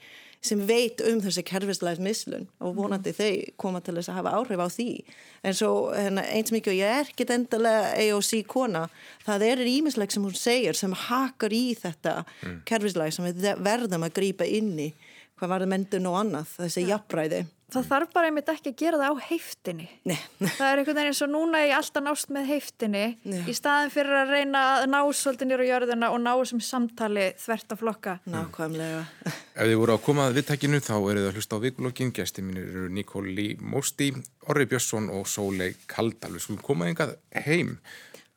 [0.44, 3.18] sem veit um þessi kerfislega mislun og vonandi mm.
[3.18, 4.90] þau koma til þess að hafa áhrif á því
[5.44, 8.86] en svo hérna, eins mikið og ég er ekkit endalega AOC kona
[9.26, 12.58] það er ímisleg sem hún segir sem hakar í þetta mm.
[12.70, 14.92] kerfislega sem við verðum að grýpa inn í
[15.38, 16.96] hvað var það myndun og annað þessi ja.
[16.96, 17.44] jafnræði
[17.74, 19.88] það þarf bara einmitt ekki að gera það á heiftinni.
[20.08, 20.18] Nei.
[20.40, 23.40] það er einhvern veginn eins og núna ég alltaf nást með heiftinni Já.
[23.44, 27.28] í staðin fyrir að reyna að ná svolítið nýra á jörðuna og ná þessum samtali
[27.44, 28.18] þvert að flokka.
[28.32, 29.06] Nákvæmlega.
[29.28, 32.14] Ef þið voru á komað viðtækinu þá eru það að hlusta á vikulokkin.
[32.16, 34.12] Gæsti mínir eru Nikóli Mósti
[34.48, 37.76] Orri Björnsson og Sólei Kaldal við skulum koma einhvað heim.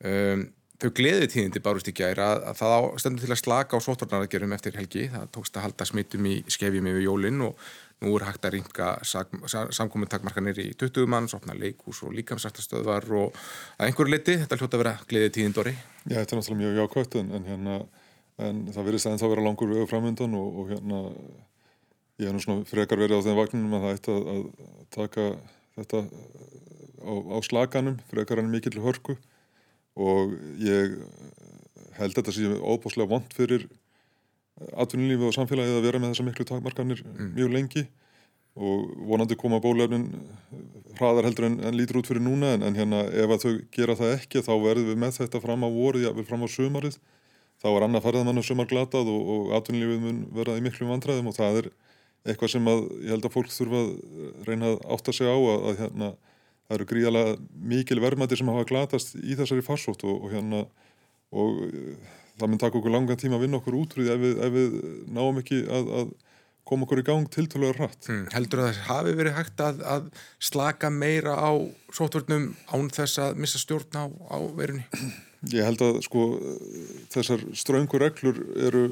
[0.01, 0.49] Um,
[0.81, 4.57] þau gleði tíðindi bárust í gæra að, að það stendur til að slaka á sótvarnaraðgerum
[4.57, 5.07] eftir helgi.
[5.12, 8.88] Það tókst að halda smittum í skefjum yfir jólinn og Nú er hægt að ringa
[9.04, 13.36] samkomin takmarkanir í 20 mann, sopna leikús og líkamsrættastöðvar og
[13.76, 15.74] að einhverju liti, þetta hljóta að vera gleðið tíðindori.
[16.06, 17.76] Já, þetta er náttúrulega mjög jákvæmt en, hérna,
[18.46, 21.02] en það verðist aðeins að vera langur við framöndan og, og hérna
[22.20, 25.26] ég hef nú svona frekar verið á þeim vagnunum að það ætti að, að taka
[25.76, 26.02] þetta
[27.04, 29.16] á, á slaganum, frekar hann mikill hörku
[30.00, 30.96] og ég
[32.00, 33.66] held þetta sem óbúslega vond fyrir
[34.85, 37.33] atvinnulífi og samfélagið að vera með þessa miklu takmarkanir mm.
[37.37, 37.85] mjög lengi
[38.61, 40.09] og vonandi koma bólefnin
[40.99, 43.96] hraðar heldur en, en lítur út fyrir núna en, en hérna ef að þau gera
[43.96, 46.99] það ekki þá verðum við með þetta fram á vorið, jável fram á sömarið
[47.61, 51.38] þá er annað farðamann sömar glatað og, og atvinnulífið mun verða í miklu vandræðum og
[51.38, 51.70] það er
[52.29, 53.92] eitthvað sem að ég held að fólk þurfa að
[54.49, 56.11] reyna að átta sig á að, að hérna
[56.70, 57.37] það eru gríðalega
[57.73, 60.64] mikil verðmætti sem hafa glatast í þessari farsótt og, og hérna
[61.31, 61.62] og
[62.40, 64.76] það mun taka okkur langan tíma að vinna okkur útrúið ef við, ef við
[65.16, 66.12] náum ekki að, að
[66.70, 68.09] koma okkur í gang tiltölulega rætt.
[68.11, 70.07] Mm, heldur að það hafi verið hægt að, að
[70.50, 71.50] slaka meira á
[71.96, 74.87] sótvörnum án þess að missa stjórn á, á verunni?
[75.57, 76.24] Ég held að sko
[77.11, 78.85] þessar ströngur reglur eru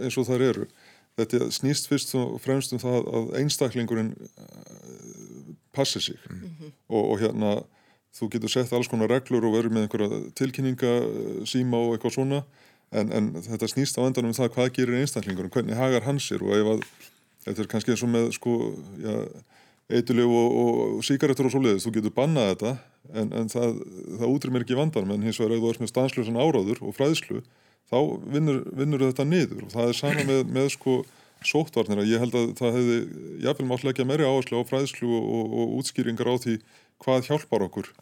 [0.00, 0.68] eins og þar eru.
[1.20, 6.72] Þetta snýst fyrst og fremst um það að einstaklingurinn eh, passi sig mm -hmm.
[6.88, 7.52] og, og hérna
[8.16, 10.92] þú getur sett alls konar reglur og verður með einhverja tilkynninga
[11.48, 12.42] síma og eitthvað svona
[12.92, 16.28] en, en þetta snýst á endanum um það hvað gerir einstaklingur og hvernig hagar hans
[16.34, 16.84] er og ef að
[17.46, 18.54] þetta er kannski eins og með sko,
[19.02, 19.16] já,
[19.96, 20.56] eitulegu og,
[20.98, 22.72] og síkaretur og svo leiðist, þú getur bannað þetta
[23.14, 23.76] en, en það,
[24.22, 27.44] það útrýmir ekki vandan menn hins vegar ef þú erst með stanslösan áráður og fræðslu,
[27.90, 27.98] þá
[28.34, 30.96] vinnur, vinnur þetta niður og það er sama með, með sko
[31.46, 32.96] sóttvarnir að ég held að það hefði
[33.44, 36.56] jáfnvel mátt leggja meiri áherslu á fræðslu og, og, og útskýringar á því
[37.04, 37.92] hvað hjálpar okkur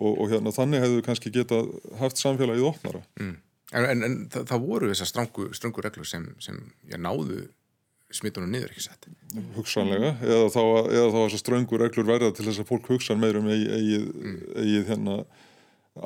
[0.00, 1.60] og hérna þannig hefðu kannski geta
[2.00, 3.02] haft samfélagið opnara.
[3.20, 3.34] Mm.
[3.70, 5.10] En, en, það, það voru þessar
[5.54, 6.58] ströngu reglur sem, sem
[6.98, 7.44] náðu
[8.10, 9.06] smittunum niður ekki sett
[9.54, 13.46] hugsanlega, eða þá, eða þá þessar ströngur reglur verða til þess að fólk hugsa meirum
[13.52, 14.40] eigið, mm.
[14.56, 15.20] eigið hérna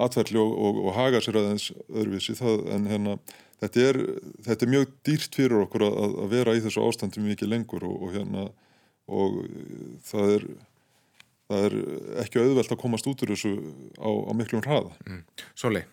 [0.04, 3.16] atverðli og, og, og haga sér aðeins öðruvísi það, en hérna
[3.62, 4.00] þetta er,
[4.44, 7.96] þetta er mjög dýrt fyrir okkur að, að vera í þessu ástandi mikið lengur og,
[8.04, 8.46] og hérna
[9.04, 9.40] og
[10.08, 10.46] það er
[11.44, 11.74] það er
[12.24, 13.52] ekki auðvelt að komast út úr þessu
[14.00, 15.20] á, á miklum hraða mm.
[15.56, 15.84] Soli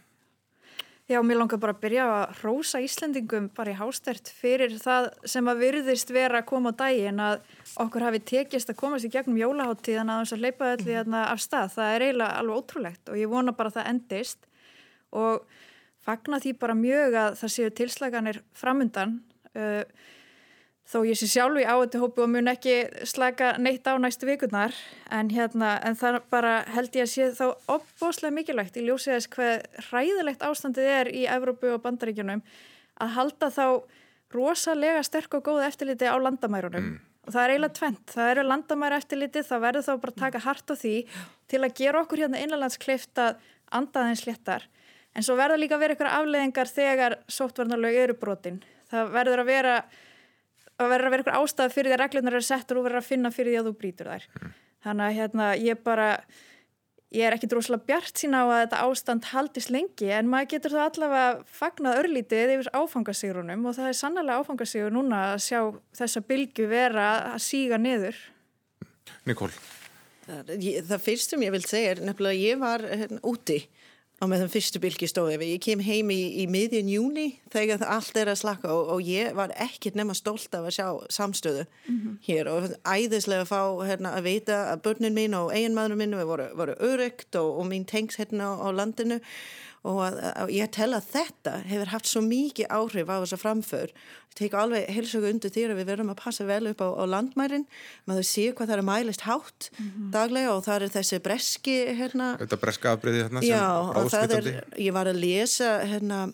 [1.10, 5.50] Já, mér langar bara að byrja að rósa Íslendingum bara í hástert fyrir það sem
[5.50, 7.42] að virðist vera að koma á daginn að
[7.84, 11.42] okkur hafi tekist að komast í gegnum jólaháttíðan að þess að leipa öllu hérna af
[11.44, 11.74] stað.
[11.76, 14.48] Það er eiginlega alveg ótrúlegt og ég vona bara að það endist
[15.12, 15.60] og
[16.06, 19.18] fagna því bara mjög að það séu tilslaganir framundan.
[19.52, 19.84] Uh,
[20.92, 22.76] þó ég sé sjálf í áhættu hópu og mun ekki
[23.08, 24.76] slaka neitt á næstu vikurnar
[25.10, 27.46] en, hérna, en það bara held ég að sé þá
[27.78, 32.44] opbóslega mikilvægt í ljósið þess hvað hræðilegt ástandið er í Evrópu og Bandaríkjunum
[33.02, 33.66] að halda þá
[34.36, 36.92] rosalega sterk og góð eftirliti á landamærunum.
[36.92, 37.00] Mm.
[37.28, 40.40] og það er eiginlega tvent, það eru landamæra eftirliti, það verður þá bara að taka
[40.46, 40.94] hart á því
[41.52, 44.66] til að gera okkur hérna innanlandskleift að andaðins léttar.
[45.14, 48.58] En svo verður líka að vera ykkur afleðingar þegar sóttvarnarlög eru brotin.
[48.90, 49.76] Það verður að vera
[50.82, 53.10] það verður að vera eitthvað ástæð fyrir því að reglunar eru settur og verður að
[53.10, 54.30] finna fyrir því að þú brítur þær.
[54.32, 54.56] Mm.
[54.82, 56.08] þannig að hérna ég bara
[57.12, 60.76] ég er ekki droslega bjart sína á að þetta ástand haldist lengi en maður getur
[60.78, 65.60] það allavega fagnað örlítið yfir áfangasígrunum og það er sannlega áfangasígur núna að sjá
[66.00, 68.18] þessa bylgu vera að síga niður.
[69.28, 69.52] Nikól
[70.22, 70.52] Það,
[70.86, 73.58] það fyrst sem ég vil segja er nefnilega að ég var hérna, úti
[74.22, 75.52] á með þann fyrstu bylgi stóði við.
[75.56, 79.34] Ég kem heim í, í miðjun júni þegar allt er að slaka og, og ég
[79.38, 82.20] var ekkert nema stolt af að sjá samstöðu mm -hmm.
[82.28, 86.48] hér og æðislega að fá hérna, að vita að börnin mín og eiginmaðurinn mín voru,
[86.56, 89.20] voru örygt og, og mín tengs hérna á landinu
[89.88, 93.94] og að, að ég tel að þetta hefur haft svo mikið áhrif á þessa framför.
[94.32, 97.04] Ég teku alveg helsöku undir því að við verðum að passa vel upp á, á
[97.10, 97.66] landmærin.
[98.10, 100.12] Maður sé hvað það er mælist hátt mm -hmm.
[100.14, 103.66] daglega og það er þessi breski hérna, þetta breska afbreyði hérna já,
[103.98, 106.30] og það er, ég var að lesa hérna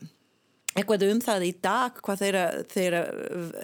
[0.78, 3.04] eitthvað um það í dag hvað þeirra, þeirra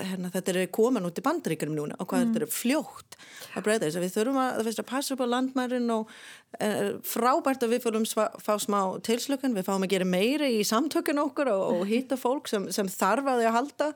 [0.10, 2.32] hérna, þetta er komin út í bandríkunum núna og hvað mm.
[2.34, 3.17] þetta er fljótt
[3.54, 6.13] að breyta þess að við þurfum að, að passa upp á landmærin og
[6.58, 6.69] e,
[7.06, 11.21] frábært að við fórum að fá smá tilslökun, við fáum að gera meiri í samtökun
[11.23, 13.91] okkur og, og hitta fólk sem, sem þarf að halda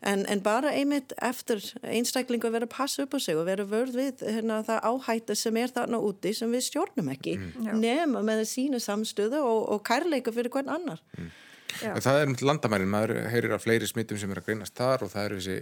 [0.00, 3.68] en, en bara einmitt eftir einstaklingu að vera að passa upp á sig og vera
[3.68, 7.72] vörð við hérna, það áhætta sem er þarna úti sem við stjórnum ekki mm.
[7.80, 11.32] nema með sínu samstöðu og, og kærleika fyrir hvern annar mm.
[11.80, 15.28] Það er landamærin, maður heyrir af fleiri smittum sem er að greinast þar og það
[15.28, 15.56] eru þessi,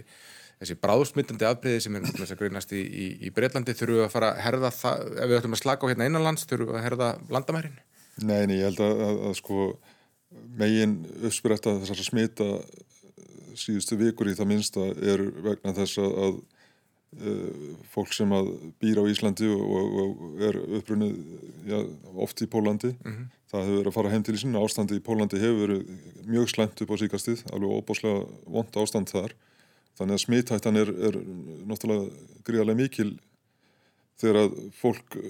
[0.61, 3.75] þessi bráðsmittandi afbreyði sem er að greinast í, í, í Breitlandi.
[3.77, 6.47] Þurfum við að fara að herða það, ef við ætlum að slaka á hérna innanlands,
[6.49, 7.75] þurfum við að herða landamærin?
[8.21, 9.67] Nei, nei, ég held að, að, að sko
[10.57, 12.49] megin uppspyrta þessar smita
[13.57, 18.49] síðustu vikur í það minnsta er vegna þess að uh, fólk sem að
[18.81, 21.19] býra á Íslandi og, og, og er upprunnið
[21.69, 21.83] ja,
[22.25, 24.97] oft í Pólandi mm -hmm það hefur verið að fara heim til í sinna ástandi
[24.97, 25.83] í Pólandi hefur verið
[26.25, 28.23] mjög slæmt upp á síkastið alveg óbúslega
[28.55, 29.35] vond ástand þar.
[29.93, 31.19] Þannig að smithættan er, er
[31.69, 32.07] náttúrulega
[32.47, 33.11] gríðarlega mikil
[34.21, 35.29] þegar að fólk uh,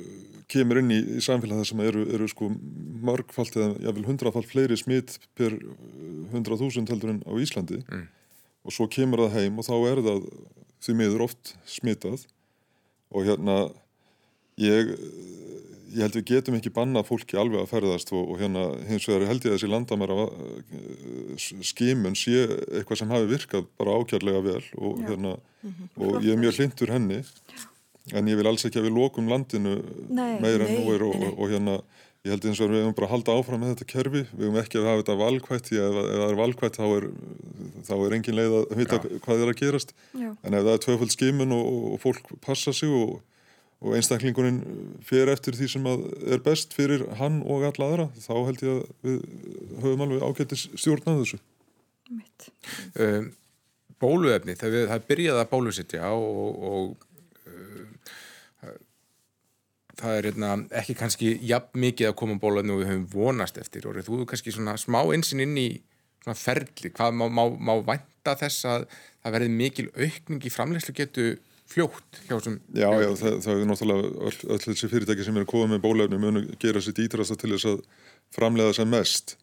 [0.51, 2.49] kemur inn í, í samfélag þar sem eru, eru sko
[3.03, 5.55] margfalt eða jáfnvel hundrafalt fleiri smitt per
[6.31, 7.83] hundrað þúsund heldur en á Íslandi.
[7.89, 8.07] Mm.
[8.63, 10.27] og svo kemur það heim og þá er það
[10.83, 12.23] því miður oft smittað
[13.11, 13.57] og hérna
[14.61, 14.93] ég
[15.93, 19.27] ég held við getum ekki banna fólki alveg að ferðast og, og hérna hins vegar
[19.29, 22.45] held ég að þessi landamæra eh, skimun sé
[22.79, 25.91] eitthvað sem hafi virkað bara ákjörlega vel og, hérna, mm -hmm.
[26.07, 27.21] og ég er mjög hlindur henni
[28.11, 29.77] en ég vil alls ekki að við lokum landinu
[30.09, 31.77] nei, meira en nú er og, og hérna
[32.23, 34.59] ég held eins og við hefum bara að halda áfram með þetta kerfi, við hefum
[34.61, 37.07] ekki að hafa þetta valkvætt því að ef það er valkvætt þá er,
[37.83, 39.19] þá er engin leið að vita Já.
[39.25, 40.29] hvað er að gerast Já.
[40.31, 43.19] en ef það er tvöfald skimun og fólk passa sig og
[43.83, 44.61] og einstaklingurinn
[45.03, 48.83] fyrir eftir því sem er best fyrir hann og alla aðra þá held ég að
[49.03, 49.17] við
[49.83, 51.39] höfum alveg ágættis stjórnað þessu.
[52.99, 53.31] Um,
[54.03, 57.05] Bóluefni það, við, það byrjaði að bólusittja og, og
[57.47, 58.73] uh,
[59.99, 63.87] það er hérna, ekki kannski jafn mikið að koma bóluefni og við höfum vonast eftir
[63.87, 65.69] og þú er kannski svona smá einsinn inn í
[66.23, 68.85] svona ferli, hvað má, má, má vænta þess að
[69.23, 71.33] það verði mikil aukning í framlegslu getu
[71.73, 72.57] fljótt hjá þessum...
[72.71, 76.19] Já, já, það, það er náttúrulega öll, öll þessi fyrirtæki sem er komið með bólefni
[76.21, 77.81] munu gera sitt ítrasta til þess að
[78.33, 79.35] framlega sem mest.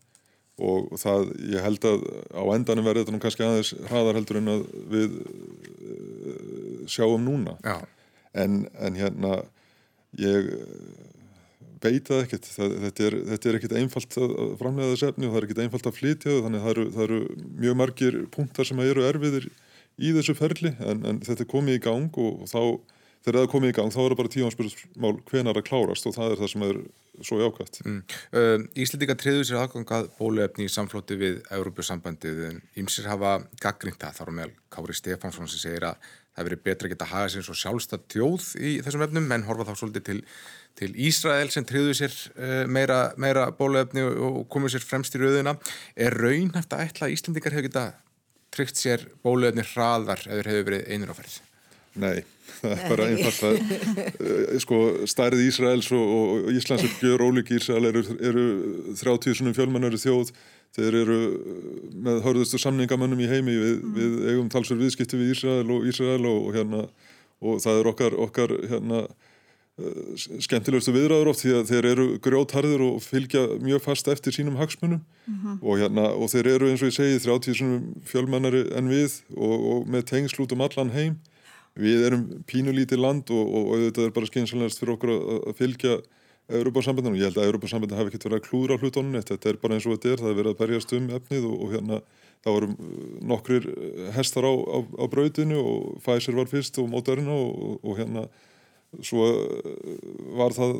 [0.60, 2.02] Og það, ég held að
[2.36, 7.56] á endanum verður þetta nú kannski aðeins hraðar heldur en að við uh, sjáum núna.
[8.36, 9.38] En, en hérna
[10.18, 10.50] ég
[11.80, 15.46] veit það ekkert, þetta, er, er ekkert einfalt að framlega þess efni og það er
[15.46, 17.20] ekkert einfalt að flytja þannig að það eru, það eru
[17.64, 19.48] mjög margir punktar sem eru erfiðir
[19.98, 22.62] í þessu ferli en, en þetta er komið í gang og, og þá
[23.20, 26.16] þegar það er komið í gang þá er það bara tímanspilsmál hvenar að klárast og
[26.16, 26.78] það er það sem er
[27.20, 27.80] svo jákvæmt.
[27.84, 27.98] Mm.
[28.32, 34.16] Uh, Íslandika triður sér aðgangað bóluefni í samflóti við Európusambandið en ímsir hafa gaggringt það
[34.16, 37.30] þar á meðal Kári Stefánsson sem segir að það verið betra að geta að haga
[37.34, 40.20] sér svo sjálfstað tjóð í þessum efnum menn horfa þá svolítið til,
[40.80, 45.58] til Ísrael sem triður sér uh, meira, meira bóluefni og komið sér fremst í rauðina.
[45.98, 47.98] Er raunhæft að ætla að Íslandikar hefur getað
[48.60, 51.40] tryggt sér bóluefni hraðar eða hefur verið einur áferð?
[52.00, 52.22] Nei,
[52.60, 54.80] það er bara einfalt að uh, sko,
[55.10, 58.44] stærð Ísraels og, og Íslands er gjör ólík Ísrael eru, eru
[59.00, 60.34] 30 fjölmennari þjóð
[60.76, 61.18] þeir eru
[62.06, 63.96] með hörðustu samningamönnum í heimi við, mm.
[63.96, 66.84] við eigum talsver viðskipti við Ísrael og Ísrael og, og hérna
[67.40, 69.02] og það er okkar, okkar hérna
[70.44, 75.00] skemmtilegustu viðræður oft því að þeir eru grjótharðir og fylgja mjög fast eftir sínum hagsmunum.
[75.26, 75.58] Mm -hmm.
[75.62, 79.88] og, hérna, og þeir eru eins og ég segi 30 fjölmennari en við og, og
[79.88, 81.18] með tengslut um allan heim.
[81.78, 86.00] Við erum pínulítið land og, og auðvitað er bara skynsalast fyrir okkur að, fylgja
[86.50, 89.76] Europasambandinu og ég held að Europasambandinu hafi ekkert verið að klúra hlutónun þetta er bara
[89.76, 92.00] eins og þetta er, það er verið að berjast um efnið og, og hérna
[92.44, 92.68] það voru
[93.30, 93.66] nokkrir
[94.16, 98.26] hestar á, á, á brautinu og Pfizer var fyrst og Moderna og, og hérna
[99.06, 99.26] svo
[100.38, 100.78] var það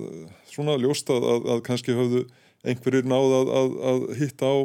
[0.51, 2.25] svona ljóst að, að, að kannski höfðu
[2.67, 4.57] einhverjir náð að, að hitta á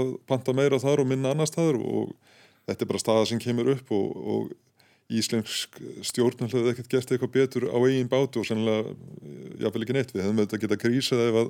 [0.00, 2.10] að panta meira þar og minna annar staður og
[2.68, 4.50] þetta er bara staða sem kemur upp og, og
[5.10, 8.92] íslensk stjórnum hefði ekkert gert eitthvað betur á eigin bátu og sannlega
[9.62, 11.48] jáfnvel ekki neitt við hefðum auðvitað getað krísað ef að,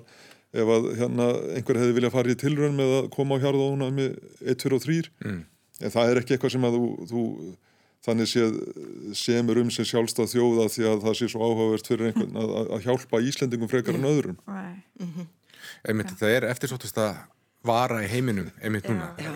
[0.62, 1.26] ef að hérna,
[1.58, 4.86] einhver hefði viljað fara í tilrönd með að koma á hjarðóna með 1, 2 og
[4.86, 5.42] 3 mm.
[5.82, 7.24] en það er ekki eitthvað sem að þú, þú
[8.04, 8.56] þannig séð
[9.18, 12.86] semur um sem sjálfstað þjóða því að það sé svo áhugavert fyrir einhvern að, að
[12.86, 14.86] hjálpa Íslendingum frekar en öðrum right.
[15.00, 15.28] mm -hmm.
[15.88, 17.20] Einmitt, það er eftirsóttist að
[17.64, 19.34] vara í heiminum einmitt núna Já.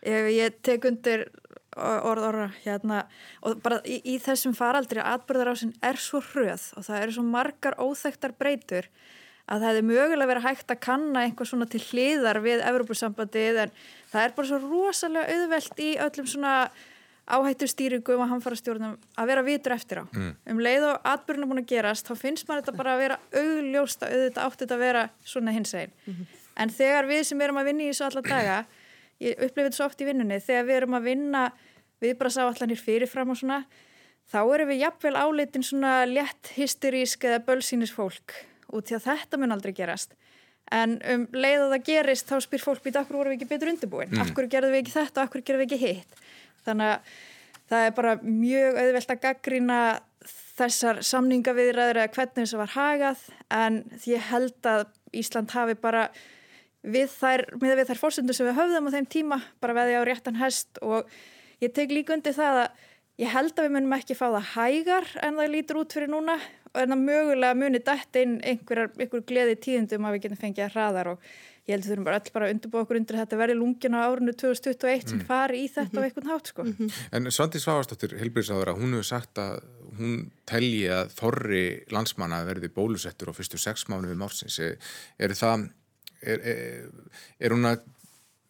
[0.00, 1.28] Ég, ég tek undir
[1.76, 3.04] orð orða hérna
[3.46, 7.76] og bara í, í þessum faraldri atbyrðarásin er svo hröð og það eru svo margar
[7.78, 8.88] óþægtar breytur
[9.50, 13.72] að það hefði mögulega verið hægt að kanna einhver svona til hliðar við Evrópussambandið en
[14.12, 16.54] það er bara svo rosalega auðvelt í öllum svona
[17.36, 20.04] áhættu stýringum og hamfarastjórnum að vera vitur eftir á.
[20.10, 20.34] Mm.
[20.52, 24.10] Um leið og atbyrjunum búin að gerast, þá finnst maður þetta bara að vera augljósta,
[24.10, 25.92] auðvitað átti þetta að vera svona hins einn.
[26.06, 26.38] Mm -hmm.
[26.60, 28.56] En þegar við sem erum að vinna í þessu alla daga
[29.20, 31.44] ég upplifið þetta svo oft í vinnunni, þegar við erum að vinna
[32.00, 33.60] viðbrasáallanir fyrirfram og svona,
[34.30, 38.36] þá erum við jafnvel áleitin svona létt hysterísk eða bölsýnis fólk
[38.70, 40.14] út því að þetta mun aldrei gerast.
[40.70, 43.72] En um leið að það gerist, þá spyr fólk býta, akkur voru við ekki betur
[43.72, 44.20] undirbúin, mm.
[44.22, 46.20] akkur gerðu við ekki þetta, akkur gerðu við ekki hitt.
[46.66, 47.18] Þannig að
[47.70, 49.80] það er bara mjög auðvelt að gaggrýna
[50.60, 53.24] þessar samningaviðræður eða hvernig þess að var hagað,
[53.56, 54.86] en ég held að
[55.16, 56.04] Ísland hafi bara
[56.86, 60.38] við þær, við þær fórsöndu sem við höfðum á þeim tíma, bara veði á réttan
[60.40, 60.78] hest.
[60.84, 61.08] Og
[61.62, 62.86] ég teg líka undir það að
[63.20, 66.38] ég held að við munum ekki fá það hægar en það lítur út fyrir núna
[66.70, 70.66] og en það mögulega munir dætt inn einhverjar, einhver gleði tíðundum að við getum fengið
[70.66, 71.26] að hraðar og
[71.70, 73.96] ég held að við þurfum bara öll bara að undurbúa okkur undir þetta verið lungin
[73.96, 75.10] á árunnu 2021 mm.
[75.12, 76.02] sem fari í þetta mm -hmm.
[76.02, 76.64] á einhvern hátt sko.
[76.66, 77.00] Mm -hmm.
[77.12, 79.62] En Svandi Svavastóttir, helbriðsáður að hún hefur sagt að
[79.98, 84.58] hún telji að þorri landsmanna verði bólusettur á fyrstu sex mánu við mársins.
[84.60, 85.70] Er það
[86.22, 86.90] er, er,
[87.40, 87.80] er hún að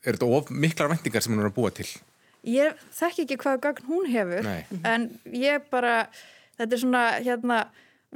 [0.04, 1.88] er þetta of miklar vendingar sem hún er að búa til?
[2.48, 4.64] Ég þekk ekki hvað gagn hún hefur Nei.
[4.88, 6.08] en ég bara
[6.56, 7.58] þetta er svona hérna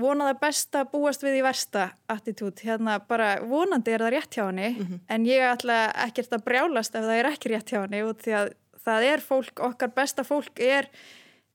[0.01, 4.71] vonaða besta búast við í versta attitút, hérna bara vonandi er það rétt hjá henni
[4.71, 5.01] mm -hmm.
[5.09, 8.33] en ég ætla ekkert að brjálast ef það er ekki rétt hjá henni út því
[8.41, 10.89] að það er fólk, okkar besta fólk er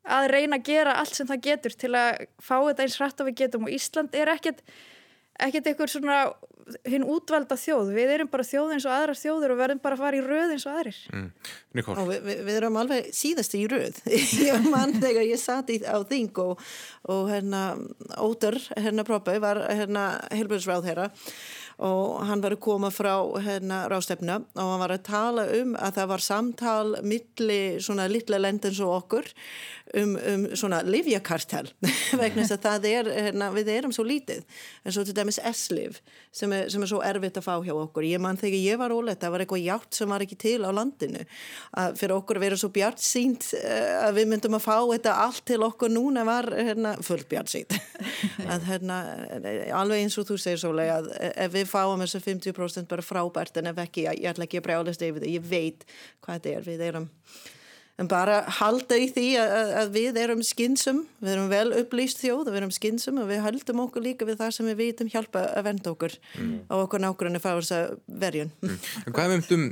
[0.03, 3.27] að reyna að gera allt sem það getur til að fá þetta eins hrætt og
[3.27, 4.63] við getum og Ísland er ekkert
[5.47, 6.21] ekkert eitthvað svona
[6.89, 10.03] hinn útvalda þjóð, við erum bara þjóð eins og aðrar þjóður og verðum bara að
[10.03, 10.99] fara í röð eins og aðrir.
[11.15, 11.29] Mm.
[11.85, 14.01] Ó, við, við erum alveg síðast í röð.
[14.49, 16.61] Ég mann þegar ég satt í, á þing og,
[17.09, 17.63] og hérna
[18.21, 21.09] Óter, hérna Proppi var hérna helbjörnsráð herra
[21.79, 25.99] og hann var að koma frá hérna rástefna og hann var að tala um að
[25.99, 29.29] það var samtal milli svona litla lendins og okkur
[29.95, 31.69] um, um svona livjakartel
[32.21, 34.43] vegna þess að það er, hérna, við erum svo lítið.
[34.83, 35.99] En svo til dæmis S-liv
[36.35, 38.07] sem, sem er svo erfitt að fá hjá okkur.
[38.09, 40.71] Ég mann þegar ég var óleitt, það var eitthvað hjátt sem var ekki til á
[40.75, 41.23] landinu
[41.79, 45.15] að fyrir okkur að vera svo bjart sínt eh, að við myndum að fá þetta
[45.25, 47.75] allt til okkur núna var hérna, fullt bjart sínt
[48.51, 48.99] að hérna,
[49.79, 51.11] alveg eins og þú segir svolítið að
[51.45, 54.67] ef við fáum þessu 50% bara frábært en ef ekki, ég, ég ætla ekki að
[54.67, 55.87] brjálast yfir það, ég veit
[56.23, 57.09] hvað þetta er, við erum
[57.99, 62.45] en bara halda í því að, að við erum skinsum, við erum vel upplýst þjóð
[62.45, 65.43] og við erum skinsum og við haldum okkur líka við það sem við vitum hjálpa
[65.51, 66.55] að venda okkur mm.
[66.69, 67.93] og okkur nákvæmlega fá þess að
[68.23, 68.53] verjun.
[68.63, 68.77] Mm.
[69.03, 69.69] En hvað er um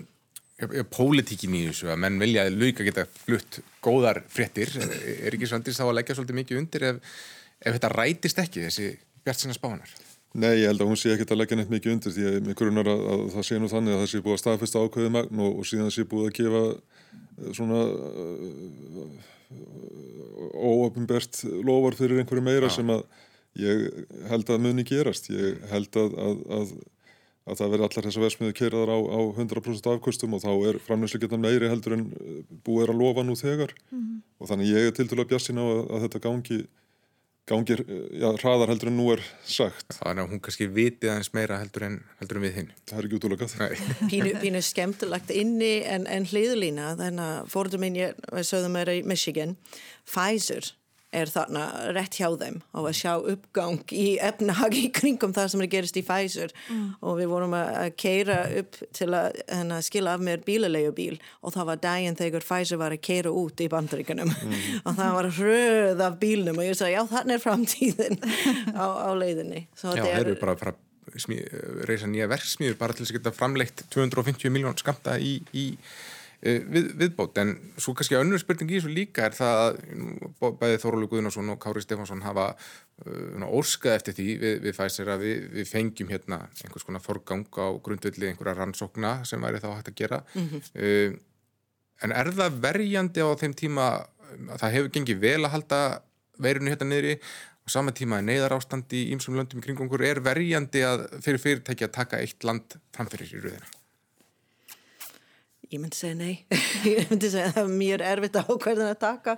[0.91, 5.79] pólitíkin í þessu að menn vilja að lauka geta flutt góðar fréttir, er ekki svandist
[5.79, 7.17] þá að leggja svolítið mikið undir ef,
[7.61, 8.89] ef þetta rætist ekki þessi
[9.23, 9.93] bjart sinna spánar?
[10.33, 12.57] Nei, ég held að hún sé ekki að leggja neitt mikið undir því að mér
[12.59, 15.39] grunar að, að það sé nú þannig að það sé búið að staðfesta ákveðið magn
[15.45, 16.63] og, og síðan sé búið að gefa
[17.57, 17.79] svona
[20.57, 22.75] óöfnbært lofar fyrir einhverju meira Já.
[22.77, 23.03] sem að
[23.57, 26.73] ég held að muni gerast ég held að, að, að,
[27.47, 31.21] að það veri allar þessar versmiðu kerðar á, á 100% afkvöstum og þá er framleyslu
[31.23, 32.09] geta meiri heldur en
[32.67, 34.19] búið er að lofa nú þegar mm -hmm.
[34.37, 36.59] og þannig ég er til dælu að bjassin á að þetta gangi
[37.47, 39.97] gangir, já, hraðar heldur en nú er sagt.
[40.01, 42.71] Þannig að hún kannski vitið aðeins meira heldur en, heldur en við hinn.
[42.89, 43.55] Það er ekki útúrlökað.
[44.11, 49.05] Pínu, pínu skemmtilegt inni en, en hliðlína, þannig að fórðum minn ég, sögðum meira í
[49.07, 49.55] Michigan,
[50.07, 50.73] Pfizer
[51.15, 51.63] er þarna
[51.95, 55.99] rétt hjá þeim á að sjá uppgang í efnahag í kringum það sem er gerist
[55.99, 56.87] í Pfizer mm.
[56.99, 61.69] og við vorum að keira upp til að hana, skila af mér bílulegubíl og það
[61.71, 64.57] var daginn þegar Pfizer var að keira út í bandaríkunum mm.
[64.83, 68.19] og það var hröð af bílnum og ég sagði já þannig er framtíðin
[68.83, 70.83] á, á leiðinni Svo Já, þeir eru bara að
[71.87, 75.69] reysa nýja verksmýður bara til þess að geta framleitt 250 miljón skamta í, í
[76.41, 81.09] við, viðbót, en svo kannski önnur spurning í þessu líka er það að bæði Þórólu
[81.11, 85.71] Guðnarsson og Kári Stefansson hafa uh, óskað eftir því við, við fæsir að við, við
[85.71, 90.21] fengjum hérna einhvers konar forgang á grundvelli einhverja rannsókna sem væri þá hægt að gera.
[90.35, 90.69] Mm -hmm.
[90.77, 91.19] uh,
[92.05, 95.79] en er það verjandi á þeim tíma að það hefur gengið vel að halda
[96.37, 97.17] veirinu hérna niðri?
[97.65, 101.41] Á sama tíma að neyðar ástandi í ýmsum löndum í kringungur er verjandi að fyrir
[101.41, 103.76] fyrirtæki að taka eitt land framfyrir í rauðina
[105.67, 106.45] Ég myndi segja nei,
[106.87, 109.33] ég myndi segja að það er mjög erfitt að ákvæðan að taka.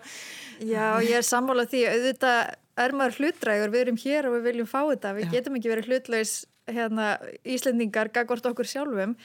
[0.61, 2.41] Já, ég er sammálað því, auðvitað
[2.83, 5.31] er maður hlutrægur, við erum hér og við viljum fá þetta, við Já.
[5.35, 6.33] getum ekki verið hlutlaus
[6.69, 7.07] hérna,
[7.49, 9.15] Íslendingar, gagvart okkur sjálfum.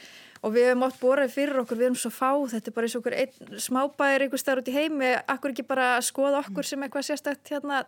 [0.45, 2.97] Og við hefum átt borðið fyrir okkur, við erum svo fá, þetta er bara eins
[2.97, 6.85] og okkur einn smábæðir einhver starf út í heimi, akkur ekki bara skoða okkur sem
[6.85, 7.85] eitthvað sérstækt hérna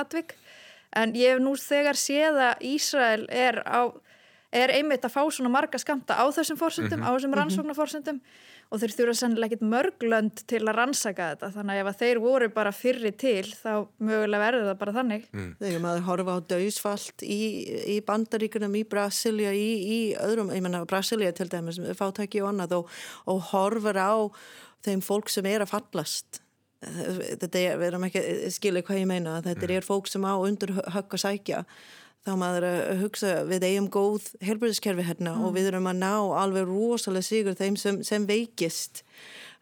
[0.00, 0.32] atvik,
[0.96, 3.92] en ég hef nú þegar séð að Ísrael er á
[4.50, 7.10] er einmitt að fá svona marga skamta á þessum fórsöndum, mm -hmm.
[7.10, 7.38] á þessum mhm.
[7.38, 8.20] rannsóknarfórsöndum
[8.70, 12.48] og þeir þurfa sennilega ekkit mörglönd til að rannsaka þetta þannig að ef þeir voru
[12.54, 15.48] bara fyrri til þá mögulega verður það bara þannig mm.
[15.58, 17.40] Þegar maður horfa á döðsfalt í,
[17.94, 22.76] í bandaríkunum, í Brasilia í, í öðrum, ég menna Brasilia til dæmis fátæki og annað
[22.78, 22.94] og,
[23.26, 24.14] og horfur á
[24.86, 26.42] þeim fólk sem er að fallast
[26.80, 28.22] þetta er, við erum ekki
[28.54, 29.74] skilja hvað ég meina, þetta mm.
[29.76, 31.64] er fólk sem á undur högg að sækja
[32.26, 35.44] þá maður að hugsa við eigum góð helbriðskerfi hérna mm.
[35.46, 39.04] og við erum að ná alveg rosalega sigur þeim sem, sem veikist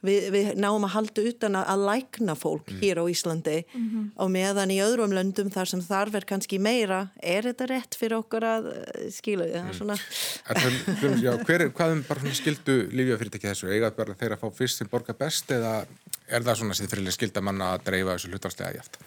[0.04, 2.80] við, við náum að halda utan að, að lækna fólk mm.
[2.82, 4.08] hér á Íslandi mm -hmm.
[4.22, 8.18] og meðan í öðrum löndum þar sem þarf er kannski meira er þetta rétt fyrir
[8.18, 11.22] okkur að eh, skila það svona mm.
[11.22, 13.70] Já, hver, Hvað um bara skildu lífjafyrirtæki þessu?
[13.70, 15.86] Eða bara þeirra að fá fyrst sem borgar best eða
[16.28, 18.98] er það svona sem fyrir skilda manna að dreifa þessu hlutastega jæft?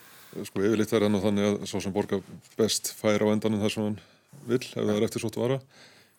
[0.48, 2.22] Sko yfirleitt verða nú þannig að svo sem borgar
[2.58, 3.98] best fær á endanum þar sem hann
[4.48, 5.60] vil ef það er eftir svo vara.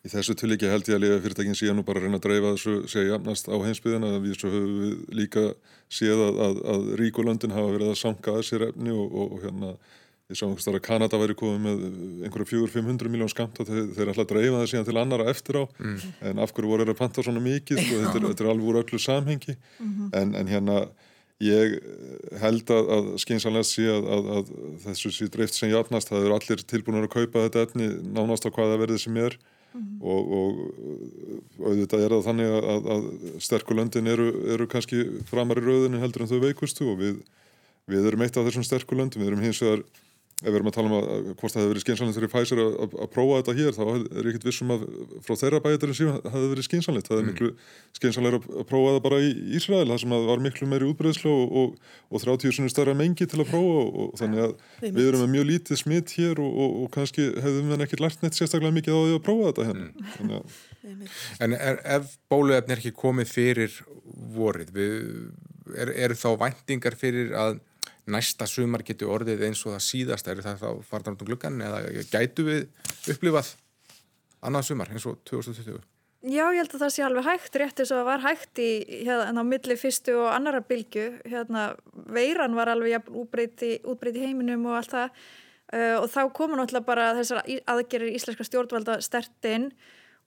[0.03, 2.73] Í þessu tilíki held ég að liða fyrirtækin síðan og bara reyna að dreifa þessu
[2.91, 5.43] segja jafnast á heimsbyðina við svo höfum við líka
[5.87, 9.45] séð að, að, að ríkulöndin hafa verið að sanka að sér efni og, og, og
[9.45, 9.71] hérna
[10.33, 11.85] ég sá einhvers þar að Kanada væri komið með
[12.27, 15.29] einhverju fjögur 500 miljón skamt og þeir, þeir ætla að dreifa það síðan til annara
[15.31, 15.63] eftir á.
[15.79, 15.97] Mm.
[16.29, 17.79] en af hverju voru þeir að panta svona mikið?
[17.79, 19.57] Sko, þetta, er, þetta er alveg úr öllu samhengi.
[19.79, 20.13] Mm -hmm.
[20.19, 20.77] en, en hérna
[21.41, 21.79] Ég
[22.39, 24.51] held að, að skynsanlega sé að, að, að
[24.85, 28.53] þessu sé dreift sem jafnast, það eru allir tilbúinur að kaupa þetta etni nánast á
[28.53, 29.37] hvaða verði sem er.
[29.73, 30.01] Mm -hmm.
[30.05, 32.51] og, og auðvitað er það þannig
[32.93, 33.07] að
[33.41, 36.85] sterkulöndin eru, eru kannski framar í rauðinu heldur en þau veikustu.
[36.91, 37.15] Og við,
[37.89, 39.81] við erum eitt af þessum sterkulöndin, við erum hins vegar
[40.43, 42.73] ef við erum að tala um að hvort það hefur verið skynsanlegt fyrir Pfizer að,
[42.83, 44.83] að, að prófa þetta hér þá er ekkit vissum að
[45.23, 47.31] frá þeirra bæjarinn síðan það hefur verið skynsanlegt það er mm.
[47.31, 47.49] miklu
[47.99, 51.89] skynsanlega að prófa það bara í Ísrael það sem var miklu meiri útbreyðslu og, og,
[52.11, 55.23] og 30 svona stærra mengi til að prófa og, og þannig að ja, við erum
[55.23, 59.01] með mjög lítið smitt hér og kannski hefðum við ekki lært neitt sérstaklega mikið á
[59.01, 61.03] því að prófa þetta hérna mm.
[61.39, 63.77] En er, ef bóluefni er ekki komið fyrir
[64.35, 64.97] vorið við,
[65.79, 66.15] er, er
[68.11, 71.61] næsta sumar getur orðið eins og það síðast er það þá farðan út um gluggan
[71.63, 71.81] eða
[72.11, 72.65] gætu við
[73.13, 73.53] upplifað
[74.43, 75.81] annað sumar eins og 2020?
[76.23, 78.67] Já, ég held að það sé alveg hægt, rétt eins og það var hægt í
[79.03, 81.63] hérna á milli fyrstu og annara bylgu, hérna
[82.15, 85.17] veiran var alveg ja, útbreyti, útbreyti heiminum og allt það.
[85.73, 87.41] Uh, og þá komu náttúrulega bara þessar
[87.73, 89.71] aðgerir íslenska stjórnvalda stertinn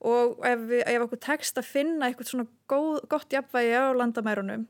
[0.05, 4.67] og ef, ef okkur tekst að finna eitthvað svona góð, gott jafnvægi á landamærunum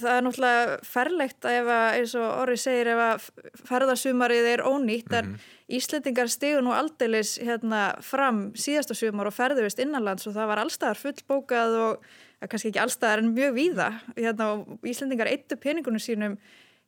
[0.00, 3.26] það er náttúrulega ferlegt að ef að, eins og Orri segir, ef að
[3.68, 5.54] ferðarsumarið er ónýtt, en mm -hmm.
[5.68, 10.96] Íslendingar stigur nú aldeilis hérna fram síðasta sumar og ferðurist innanlands og það var allstaðar
[10.96, 12.04] fullbókað og
[12.48, 16.38] kannski ekki allstaðar en mjög víða hérna, og Íslendingar eittu peningunum sínum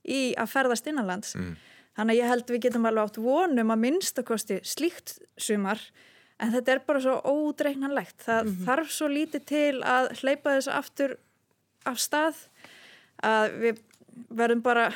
[0.09, 1.35] í að ferðast innanlands.
[1.37, 1.57] Mm.
[1.99, 5.83] Þannig að ég held við getum alveg átt vonum að minnstakosti slíkt sumar
[6.41, 8.23] en þetta er bara svo ódreiknanlegt.
[8.25, 8.65] Það mm -hmm.
[8.65, 11.17] þarf svo lítið til að hleypa þess aftur
[11.85, 12.37] af stað
[13.27, 13.81] að við
[14.37, 14.91] verðum bara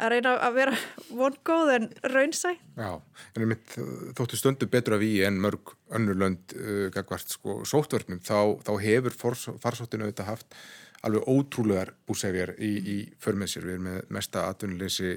[0.00, 0.76] að reyna að vera
[1.12, 2.52] vongóð en raunsæ.
[2.78, 2.92] Já,
[3.36, 3.74] en mitt,
[4.16, 9.18] þóttu stundu betur af í en mörg önnurlönd uh, sko sóttvörnum þá, þá hefur
[9.60, 10.56] farsóttinu auðvitað haft
[11.04, 15.14] alveg ótrúlegar búsefjar í, í förmið sér, við erum með mesta atvinnuleysi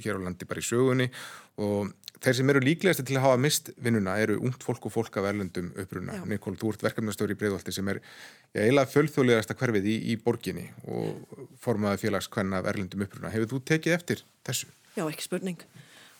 [0.00, 1.08] hér á landi bara í sögunni
[1.60, 1.90] og
[2.24, 5.28] þeir sem eru líklegast til að hafa mist vinnuna eru ungt fólk og fólk af
[5.30, 6.18] erlendum uppruna.
[6.28, 8.02] Nikól, þú ert verkefnastöður í Breiðolti sem er
[8.54, 13.32] eiginlega fölþjóðlegasta hverfið í, í borginni og formaði félagskvenna af erlendum uppruna.
[13.32, 14.70] Hefur þú tekið eftir þessu?
[14.96, 15.66] Já, ekki spurning.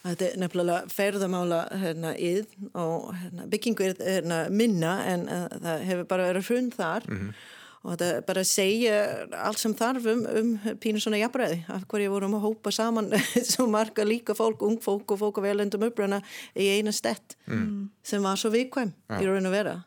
[0.01, 5.89] Þetta er nefnilega ferðamála hérna, íð og hérna, byggingu er hérna, minna en uh, það
[5.91, 7.49] hefur bara verið hrund þar mm -hmm
[7.81, 8.97] og þetta bara segja
[9.41, 13.13] allt sem þarf um, um pínu svona jafnbræði af hverju vorum að hópa saman
[13.53, 16.21] svo marga líka fólk, ung fólk og fólk að velendum uppröna
[16.53, 17.89] í eina stett mm.
[18.05, 19.21] sem var svo vikvæm ja.
[19.21, 19.79] í raun og vera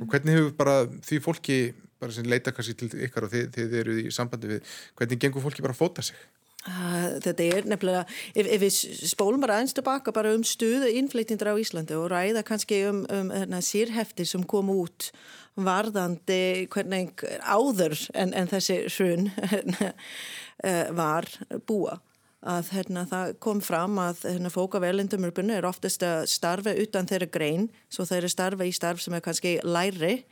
[0.00, 1.56] Og hvernig hefur bara því fólki
[2.00, 5.44] bara sem leita kannski til ykkar og þið, þið eru í sambandi við, hvernig gengur
[5.44, 6.16] fólki bara að fóta sig?
[6.62, 8.04] Uh, þetta er nefnilega,
[8.38, 8.76] ef, ef við
[9.10, 13.32] spólum bara eins tilbaka bara um stuðu innflytindra á Íslandi og ræða kannski um, um
[13.34, 15.10] hérna, sírhefti sem kom út
[15.58, 19.28] varðandi hvernig áður en, en þessi hrun
[20.64, 21.28] eh, var
[21.68, 21.98] búa.
[22.42, 27.06] Að hérna, það kom fram að hérna, fók af elendumurpunni er oftast að starfa utan
[27.06, 30.24] þeirra grein svo þeirra starfa í starf sem er kannski læri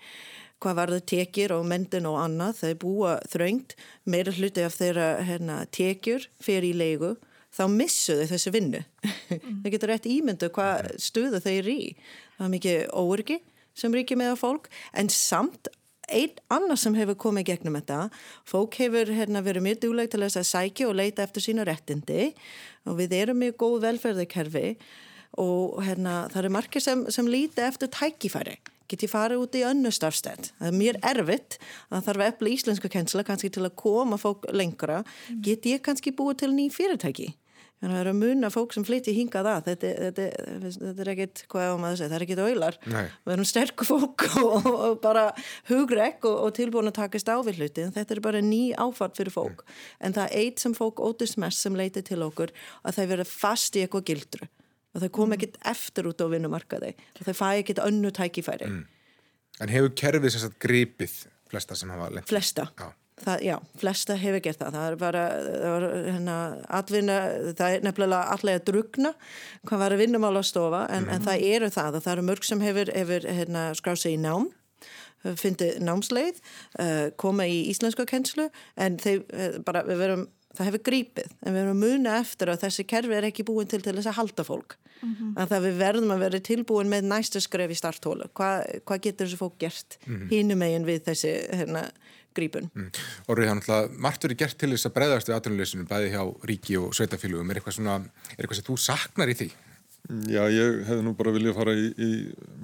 [0.61, 2.59] hvað var það tekjur og mendin og annað.
[2.65, 3.77] Þeir búa þröngt
[4.11, 7.15] meira hluti af þeirra hérna, tekjur fyrir í leigu.
[7.55, 8.83] Þá missu þau þessu vinnu.
[9.31, 9.63] Mm.
[9.63, 11.81] það getur rétt ímyndu hvað stuða þeir í.
[12.35, 13.37] Það er mikið óörgi
[13.81, 15.71] sem ríkir með að fólk en samt
[16.11, 18.01] einn annars sem hefur komið gegnum þetta.
[18.49, 22.33] Fólk hefur hérna, verið mjög dúleg til þess að sækja og leita eftir sína réttindi.
[22.89, 24.67] Og við erum mjög góð velferðarkerfi
[25.41, 28.59] og hérna, það eru margir sem, sem líti eftir tækifæri.
[28.91, 31.59] Get ég farið út í önnu starfstætt það er mjög erfitt.
[31.95, 35.05] Að þarf efla íslensku kensla kannski til að koma fólk lengra.
[35.47, 37.31] Get ég kannski búið til ný fyrirtæki
[37.81, 40.25] Þannig að það eru að muna fólk sem flytti hingað að, þetta, þetta,
[40.75, 42.77] þetta er ekkit, hvað er maður að segja, það er ekkit auðlar.
[42.91, 45.23] Við erum sterkur fólk og, og bara
[45.71, 49.17] hugrekk og, og tilbúin að takast á við hluti, en þetta er bara ný áfart
[49.17, 49.65] fyrir fólk.
[49.65, 49.81] Mm.
[50.05, 52.53] En það er eitt sem fólk ótist mest sem leiti til okkur,
[52.85, 54.53] að það verður fast í eitthvað gildru.
[54.91, 56.93] Og það kom ekkit eftir út á vinnumarkaði.
[57.17, 58.69] Og það fæ ekkit önnu tækifæri.
[58.69, 58.87] Mm.
[59.61, 61.21] En hefur kerfið sérstaklega gripið
[61.51, 62.29] flesta sem hafa lengt?
[62.29, 62.69] Flesta.
[62.77, 62.91] Já.
[63.21, 64.77] Það, já, flesta hefur gert það.
[64.77, 66.37] Það er bara, það var hérna
[66.79, 67.19] atvinna,
[67.59, 69.13] það er nefnilega allega drugna
[69.69, 71.13] hvað var að vinnumála að stofa en, mm.
[71.15, 74.23] en það eru það og það eru mörg sem hefur, hefur hérna, skráð sig í
[74.23, 74.49] nám
[75.21, 76.39] fyndið námsleið
[76.81, 78.49] uh, koma í íslensku kennslu
[78.81, 82.65] en þeir, uh, bara, við verum það hefur grípið, en við verum muna eftir að
[82.65, 85.35] þessi kerfi er ekki búin til til þess að halda fólk mm -hmm.
[85.37, 88.51] að það við verðum að vera tilbúin með næsta skref í starthólu Hva,
[88.85, 90.29] hvað getur þessi fólk gert mm -hmm.
[90.31, 91.91] hínum eigin við þessi hérna
[92.37, 92.69] grípun.
[92.75, 92.93] Mm.
[93.33, 96.79] Orrið, hann alltaf margt verið gert til þess að breyðast við atvinnuleysinu bæði hjá ríki
[96.81, 97.51] og sveitafélugum.
[97.51, 97.99] Er eitthvað svona,
[98.37, 99.51] er eitthvað sem þú saknar í því?
[100.31, 102.11] Já, ég hefði nú bara viljað fara í, í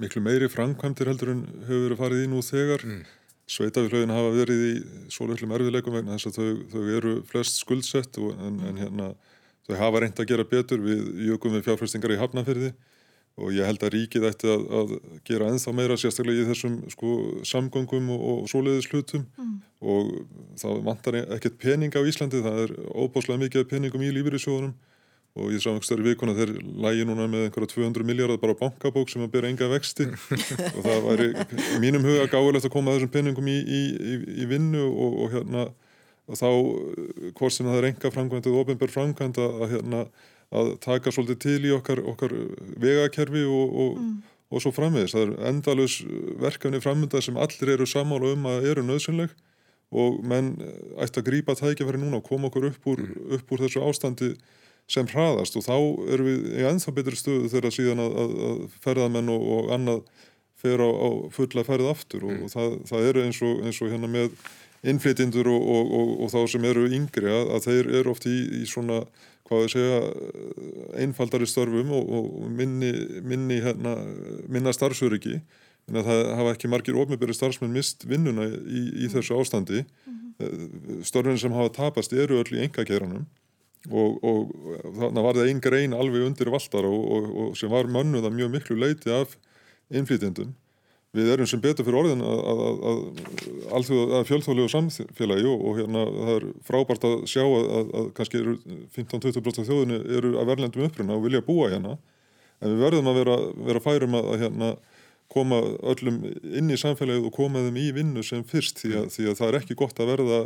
[0.01, 2.83] miklu meiri framkvæmdir heldur en hefur verið farið í nú þegar.
[2.87, 3.05] Mm.
[3.47, 4.73] Sveitafélugin hafa verið í
[5.13, 9.13] svo löglum erfiðleikum vegna þess að þau, þau eru flest skuldsett og, en, en hérna
[9.67, 12.73] þau hafa reynd að gera betur við jökum við fjárfæstingar í hafnafyrði
[13.37, 14.93] og ég held að ríkið ætti að, að
[15.27, 17.13] gera enþá meira sérstaklega í þessum sko,
[17.45, 19.27] samgöngum og, og svoleiðis hlutum.
[19.37, 19.55] Mm.
[19.77, 20.07] og
[20.57, 24.73] það vantar ekkert pening á Íslandi, það er óbáslega mikið peningum í lífyrirsjóðunum
[25.37, 29.21] og ég sá einhverstari vikuna þeir lægi núna með einhverja 200 miljardar bara bankabók sem
[29.21, 30.07] að byrja enga vexti.
[30.75, 31.27] Og það væri
[31.83, 35.67] mínum huga gáðilegt að koma þessum peningum í, í, í, í vinnu og, og hérna
[36.27, 36.49] og þá
[37.37, 40.01] hvort sem það er enga framkvæmt eða ofinbær framkvæmt að hérna
[40.55, 42.33] að taka svolítið til í okkar, okkar
[42.79, 44.13] vegakerfi og, og, mm.
[44.53, 45.15] og svo framvegis.
[45.15, 45.97] Það er endalus
[46.43, 49.33] verkefni framönda sem allir eru samála um að eru nöðsynleg
[49.97, 50.55] og menn
[50.99, 53.35] ætti að grípa tækifæri núna og koma okkur upp úr, mm.
[53.39, 54.33] upp úr þessu ástandi
[54.87, 55.75] sem hraðast og þá
[56.13, 60.01] erum við í ennþá betri stöðu þegar síðan að, að, að ferðamenn og, og annað
[60.57, 62.45] fer á, á fulla ferð aftur og, mm.
[62.45, 64.31] og það, það eru eins og, eins og hérna með
[64.87, 65.91] innflytindur og,
[66.23, 69.01] og þá sem eru yngri að, að þeir eru oft í, í svona
[69.47, 69.99] hvað ég segja
[71.03, 72.91] einfaldari störfum og minni,
[73.23, 73.95] minni hérna,
[74.51, 75.39] minna starfsöryggi.
[75.87, 79.85] En að það hafa ekki margir ofnibæri starfsmenn mist vinnuna í, í þessu ástandi.
[80.05, 81.03] Mm -hmm.
[81.07, 83.25] störfin sem hafa tapast eru öll í engakeranum
[83.91, 84.51] og, og
[84.97, 88.51] þannig var það einn grein alveg undir valdar og, og, og sem var mönnuða mjög
[88.51, 89.37] miklu leiti af
[89.89, 90.53] innflytjendum
[91.17, 93.87] við erum sem betur fyrir orðin að, að, að,
[94.19, 98.43] að fjölþjóðlegu samfélagi og hérna það er frábært að sjá að kannski
[98.97, 101.97] 15-20% af þjóðinu eru að verðlendum uppruna og vilja búa hérna.
[102.61, 103.39] En við verðum að vera,
[103.69, 104.71] vera færum að hérna
[105.27, 105.57] koma
[105.91, 106.21] öllum
[106.55, 109.49] inn í samfélagið og koma þeim í vinnu sem fyrst því að, því að það
[109.49, 110.37] er ekki gott að verða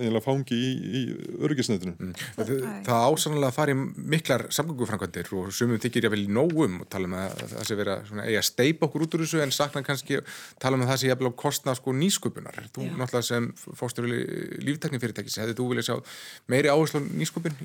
[0.00, 1.02] einlega fangi í, í
[1.44, 1.92] örgisnetinu.
[1.98, 2.14] Mm.
[2.38, 2.52] Það,
[2.86, 7.16] það ásannlega fari miklar samgöngufrankvæmdir og sumum þykir ég vel í nógum og tala um
[7.20, 10.22] að það sé vera eiga steip okkur út úr þessu en sakna kannski
[10.62, 12.62] tala um að það sé jæfnilega kostna sko nýsköpunar.
[12.72, 12.94] Þú Já.
[12.96, 15.96] náttúrulega sem fórstur líftekningfyrirtækis, hefði þú viljað sjá
[16.48, 17.60] meiri áherslu á nýsköpun?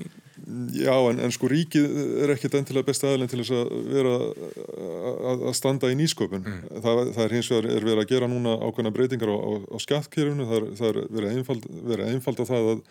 [0.76, 1.88] Já en, en sko ríkið
[2.26, 6.44] er ekkit endilega besta aðlinn til þess að vera að, að standa í nýsköpun.
[6.44, 9.50] Mm það, það er hins vegar er verið að gera núna ákveðna breytingar á, á,
[9.72, 12.82] á skattkerfunu, það það er verið, verið einfald á það að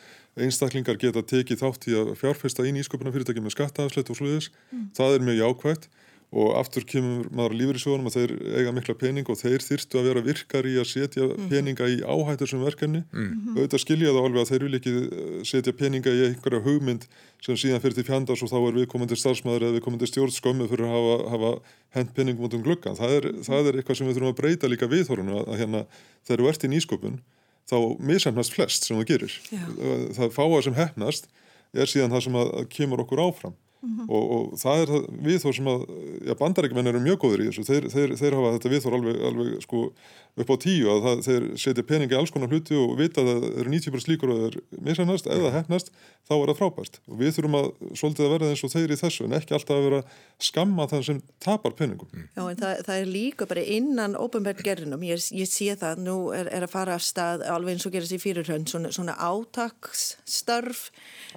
[0.46, 4.90] einstaklingar geta tekið þátt í að fjárfesta í nýsköpunarfyrirtæki með skattaafsleitt og sluðis, mm.
[4.98, 5.90] það er mjög jákvægt
[6.34, 10.00] og aftur kemur maður lífur í sjónum að þeir eiga mikla pening og þeir þyrstu
[10.00, 11.46] að vera virkar í að setja mm.
[11.52, 13.54] peninga í áhættur sem verkefni mm.
[13.56, 17.08] auðvitað skilja það alveg að þeir vil ekki eh, setja peninga í einhverja hugmynd
[17.46, 20.96] sem síðan fyrir til fjandars og þá er viðkomandi starfsmæður eða viðkomandi stjórnskömmu fyrir að
[20.98, 21.54] hafa, hafa
[22.00, 24.72] hent peningum út um gluggan það er, það er eitthvað sem við þurfum að breyta
[24.72, 25.84] líka viðhorunu að, að hérna
[26.26, 27.20] þegar þú ert í nýsköpun
[27.70, 29.62] þá misemnast flest sem það gerir Já.
[30.18, 31.30] það fáa sem hefnast
[31.76, 33.56] er síðan það sem að, að kemur okkur áfram
[33.86, 34.10] Mm -hmm.
[34.10, 34.90] og, og það er
[35.28, 35.82] við þó sem að
[36.40, 39.62] bandarækjumenn eru mjög góður í þessu þeir, þeir, þeir hafa þetta við þó alveg, alveg
[39.62, 39.82] sko,
[40.36, 43.46] upp á tíu að það, þeir setja peningi alls konar hluti og vita að það
[43.62, 45.92] eru 90% líkur og það er misannast eða hefnast
[46.26, 47.00] þá er það frábært.
[47.08, 47.68] Og við þurfum að
[48.02, 50.02] svolítið að verða eins og þeir í þessu en ekki alltaf að vera
[50.42, 52.10] skamma þann sem tapar peningum.
[52.12, 52.26] Mm.
[52.36, 56.50] Já en það, það er líka bara innan ópenbærtgerðinum, ég, ég sé það nú er,
[56.52, 60.90] er að fara af stað alveg eins og gerast í fyrirhönd svona, svona átaksstörf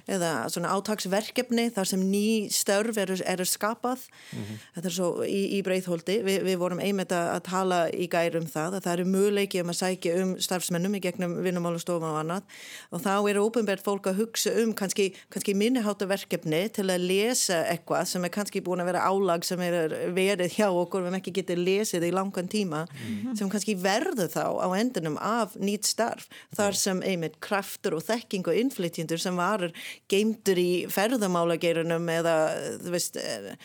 [0.09, 4.09] eða svona átaksverkefni þar sem ný störf eru, eru skapað.
[4.33, 4.67] Mm -hmm.
[4.75, 8.79] þetta er svo í, í breyðholdi Vi, við vorum einmitt að tala í gærum það
[8.79, 12.59] að það eru möguleiki um að sækja um starfsmennum í gegnum vinnumálustofan og annað
[12.89, 18.07] og þá eru ópenbært fólk að hugsa um kannski, kannski minniháttaverkefni til að lesa eitthvað
[18.13, 21.63] sem er kannski búin að vera álag sem er verið hjá okkur við ekki getið
[21.67, 23.37] lesið í langan tíma mm -hmm.
[23.37, 28.47] sem kannski verður þá á endunum af nýtt starf þar sem einmitt kraftur og þekking
[28.47, 29.73] og innflytjendur sem varir
[30.09, 32.35] geimtur í ferðamálageirunum eða
[32.83, 33.55] þú veist eh,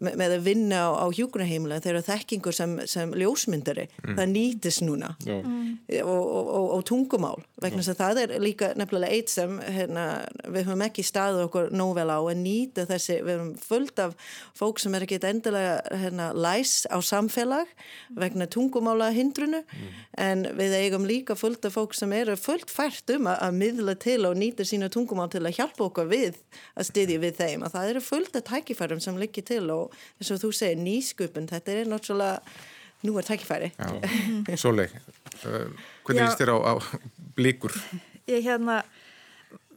[0.00, 4.16] með, með að vinna á, á hjúkunaheimila þeir eru þekkingur sem, sem ljósmyndari mm.
[4.18, 4.32] það
[4.64, 5.12] nýtis núna.
[5.24, 5.78] Mm.
[6.02, 10.24] og, og, og, og tungumál vegna þess að það er líka nefnilega eitt sem hérna,
[10.48, 14.16] við höfum ekki staðið okkur nóvel á að nýta þessi, við höfum fullt af
[14.58, 17.70] fólk sem er ekki endilega hérna, læs á samfélag
[18.16, 19.62] vegna tungumála hindrunu.
[19.64, 20.02] Mm.
[20.18, 23.94] en við eigum líka fullt af fólk sem eru fullt fært um að, að miðla
[24.00, 26.38] til og nýta sína tungumál til að hjálpa okkur við
[26.74, 27.64] að styðja við þeim.
[27.66, 30.80] Að það eru fullt af tækifærum sem likir til og og eins og þú segir
[30.82, 32.40] nýsköpun, þetta er náttúrulega
[33.04, 33.70] nú er tækifæri
[34.64, 34.88] Sólei,
[35.44, 35.68] uh,
[36.04, 36.72] hvernig líst þér á, á
[37.36, 37.74] blíkur?
[38.30, 38.82] Ég hérna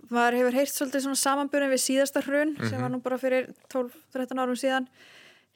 [0.08, 2.70] maður hefur heyrt svolítið svona samanbyrjum við síðasta hrun mm -hmm.
[2.70, 4.88] sem var nú bara fyrir 12-13 árum síðan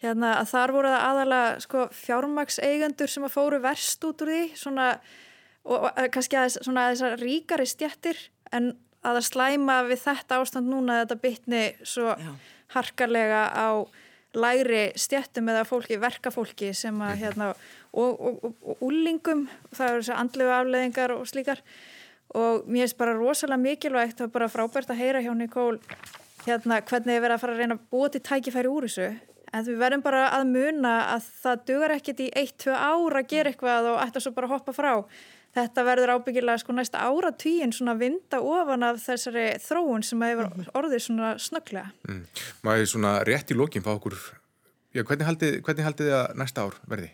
[0.01, 4.43] hérna að þar voru það aðalega sko fjármagseigendur sem að fóru verst út úr því
[4.55, 4.87] svona
[5.63, 8.17] og, og kannski að þessar ríkari stjættir
[8.51, 12.31] en að það slæma við þetta ástand núna þetta bytni svo Já.
[12.75, 13.69] harkarlega á
[14.37, 17.23] lægri stjættum eða fólki, verkafólki sem að mhm.
[17.23, 17.49] hérna
[17.91, 21.63] og, og, og, og úlingum, það eru þess að andlu afleðingar og slíkar
[22.31, 25.81] og mér finnst bara rosalega mikilvægt og bara frábært að heyra hjá Nikól
[26.45, 29.09] hérna hvernig þið verða að fara að reyna að búa til tækifæri úr þessu
[29.51, 33.51] en við verðum bara að muna að það dugar ekkert í 1-2 ára að gera
[33.51, 34.93] eitthvað og ætta svo bara að hoppa frá
[35.55, 40.47] þetta verður ábyggilega sko næsta ára tíin svona vinda ofan af þessari þróun sem hefur
[40.47, 40.69] mhm.
[40.77, 41.91] orðið svona snögglega.
[42.07, 42.21] Mm.
[42.67, 44.17] Maður svona rétt í lókin fá okkur,
[44.95, 47.11] já hvernig haldið, hvernig haldið þið að næsta ár verði?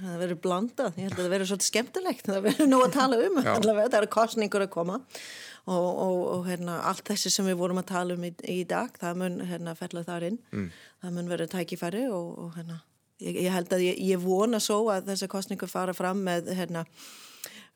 [0.00, 3.20] Það verður blandað, ég held að það verður svolítið skemmtilegt, það verður nú að tala
[3.26, 7.58] um allavega, það eru kostningur að koma og, og, og hérna, allt þessi sem við
[7.60, 10.70] vorum að tala um í, í dag, það mun hérna fellað þar inn, mm.
[11.02, 12.80] það mun verður tækifæri og, og hérna
[13.20, 16.84] ég, ég held að ég, ég vona svo að þessar kostningu fara fram með hérna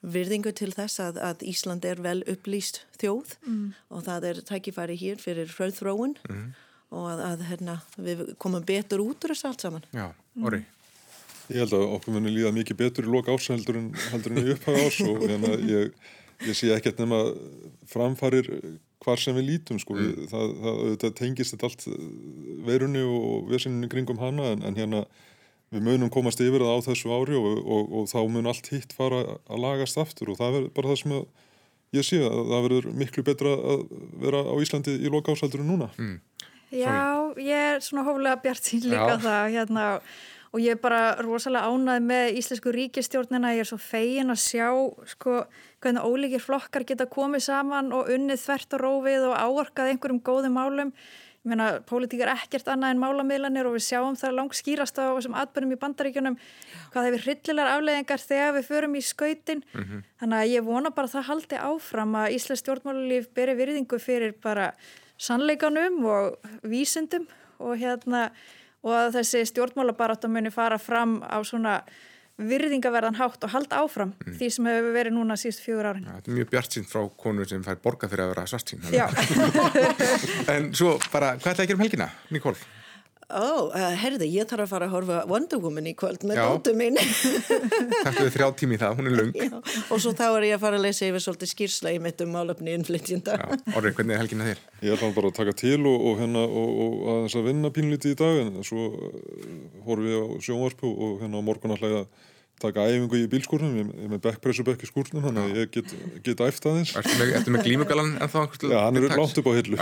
[0.05, 3.65] virðingu til þess að, að Ísland er vel upplýst þjóð mm.
[3.95, 6.47] og það er tækifæri hér fyrir fröðþróun mm.
[6.97, 9.87] og að, að herna, við komum betur út úr þessu allt saman.
[9.97, 10.11] Já,
[10.43, 10.65] orði.
[11.53, 14.41] Ég held að okkur muni líða mikið betur í loka árs heldur en, heldur en
[14.41, 15.93] í upphæða árs og hérna ég,
[16.49, 17.21] ég sé ekkert nema
[17.91, 18.49] framfarir
[19.05, 19.99] hvar sem við lítum sko.
[19.99, 20.27] Mm.
[20.31, 21.87] Það, það, það tengist þetta allt
[22.65, 25.05] veirunni og vesinni kringum hana en, en hérna
[25.75, 28.95] við munum komast yfir það á þessu ári og, og, og þá mun allt hitt
[28.97, 31.17] fara að lagast aftur og það verður bara það sem
[31.95, 33.83] ég sé að það verður miklu betra að
[34.23, 35.91] vera á Íslandi í loka ásaldur en núna.
[35.99, 36.21] Mm.
[36.75, 39.21] Já, ég er svona hóflega bjart sín líka Já.
[39.23, 40.09] það hérna og
[40.61, 44.69] ég er bara rosalega ánað með íslensku ríkistjórnina, ég er svo fegin að sjá
[45.11, 45.43] sko
[45.83, 50.59] hvernig ólíkir flokkar geta komið saman og unnið þvert og rófið og áorkað einhverjum góðum
[50.59, 50.93] málum.
[51.45, 55.13] Ég meina, pólitík er ekkert annað en málamiðlanir og við sjáum það langt skýrast á
[55.13, 56.39] þessum atbyrjum í bandaríkjunum
[56.95, 59.65] hvað hefur hryllilegar afleðingar þegar við förum í skautin.
[59.75, 60.05] Mm -hmm.
[60.21, 64.33] þannig að ég vona bara að það haldi áfram að Íslands stjórnmálulíf beri virðingu fyrir
[64.41, 64.73] bara
[65.19, 67.29] sannleikanum og vísundum
[67.59, 68.31] og hérna
[68.85, 71.81] og að þessi stjórnmálabarátt muni fara fram á svona
[72.35, 74.37] virðingaverðan hátt og halda áfram mm.
[74.39, 76.07] því sem hefur verið núna síðust fjögur árin.
[76.09, 78.73] Ja, þetta er mjög bjart sín frá konur sem fær borga fyrir að vera svart
[78.73, 78.83] sín.
[80.55, 82.57] en svo bara, hvað er það að gera um helgina, Nikól?
[83.33, 86.75] Ó, uh, herði, ég þarf að fara að horfa Wonder Woman í kvöld með dóttu
[86.77, 86.99] mín.
[88.05, 90.67] Takk fyrir þrjá tími það, hún er lung Já, og svo þá er ég að
[90.67, 93.39] fara að lesa yfir svolítið skýrsla í mitt um álöfni innflytjenda.
[93.73, 94.63] Orri, hvernig er helginna þér?
[94.85, 97.73] Ég ætla bara að taka til og, og, hérna, og, og að þess að vinna
[97.79, 99.19] pínlítið í dag en svo uh,
[99.89, 102.05] horfum við á sjónvarpu og hérna á morgun að hlæða
[102.65, 105.95] taka æfingu í bílskúrnum, ég er með backpressubökk í skúrnum, þannig að ég get,
[106.27, 106.95] get æft aðeins.
[106.99, 108.41] Ertu með, ertu með glímugalan en þá?
[108.65, 109.79] Já, hann er látt upp á hillu.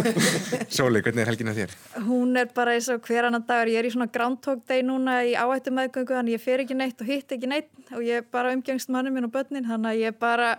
[0.78, 1.78] Sóli, hvernig er helgin að þér?
[2.08, 5.20] Hún er bara eins og hver annan dagur, ég er í svona groundhog day núna
[5.28, 8.30] í áhættu meðgöngu, þannig ég fer ekki neitt og hitt ekki neitt og ég er
[8.32, 10.54] bara umgengst mannum minn og börnin, þannig að ég er bara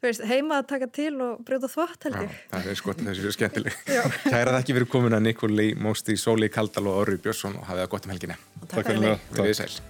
[0.00, 2.32] Veist, heima að taka til og brjóta þvott held ég.
[2.32, 3.78] Já, það er skott þessi fyrir skemmtileg.
[4.32, 7.94] Kærað ekki verið komin að Nikoli Mósti, Sóli Kaldal og Orri Björnsson og hafið það
[7.96, 8.42] gott um helginni.
[8.64, 9.32] Takk fyrir mig.
[9.36, 9.89] Við erum sæl.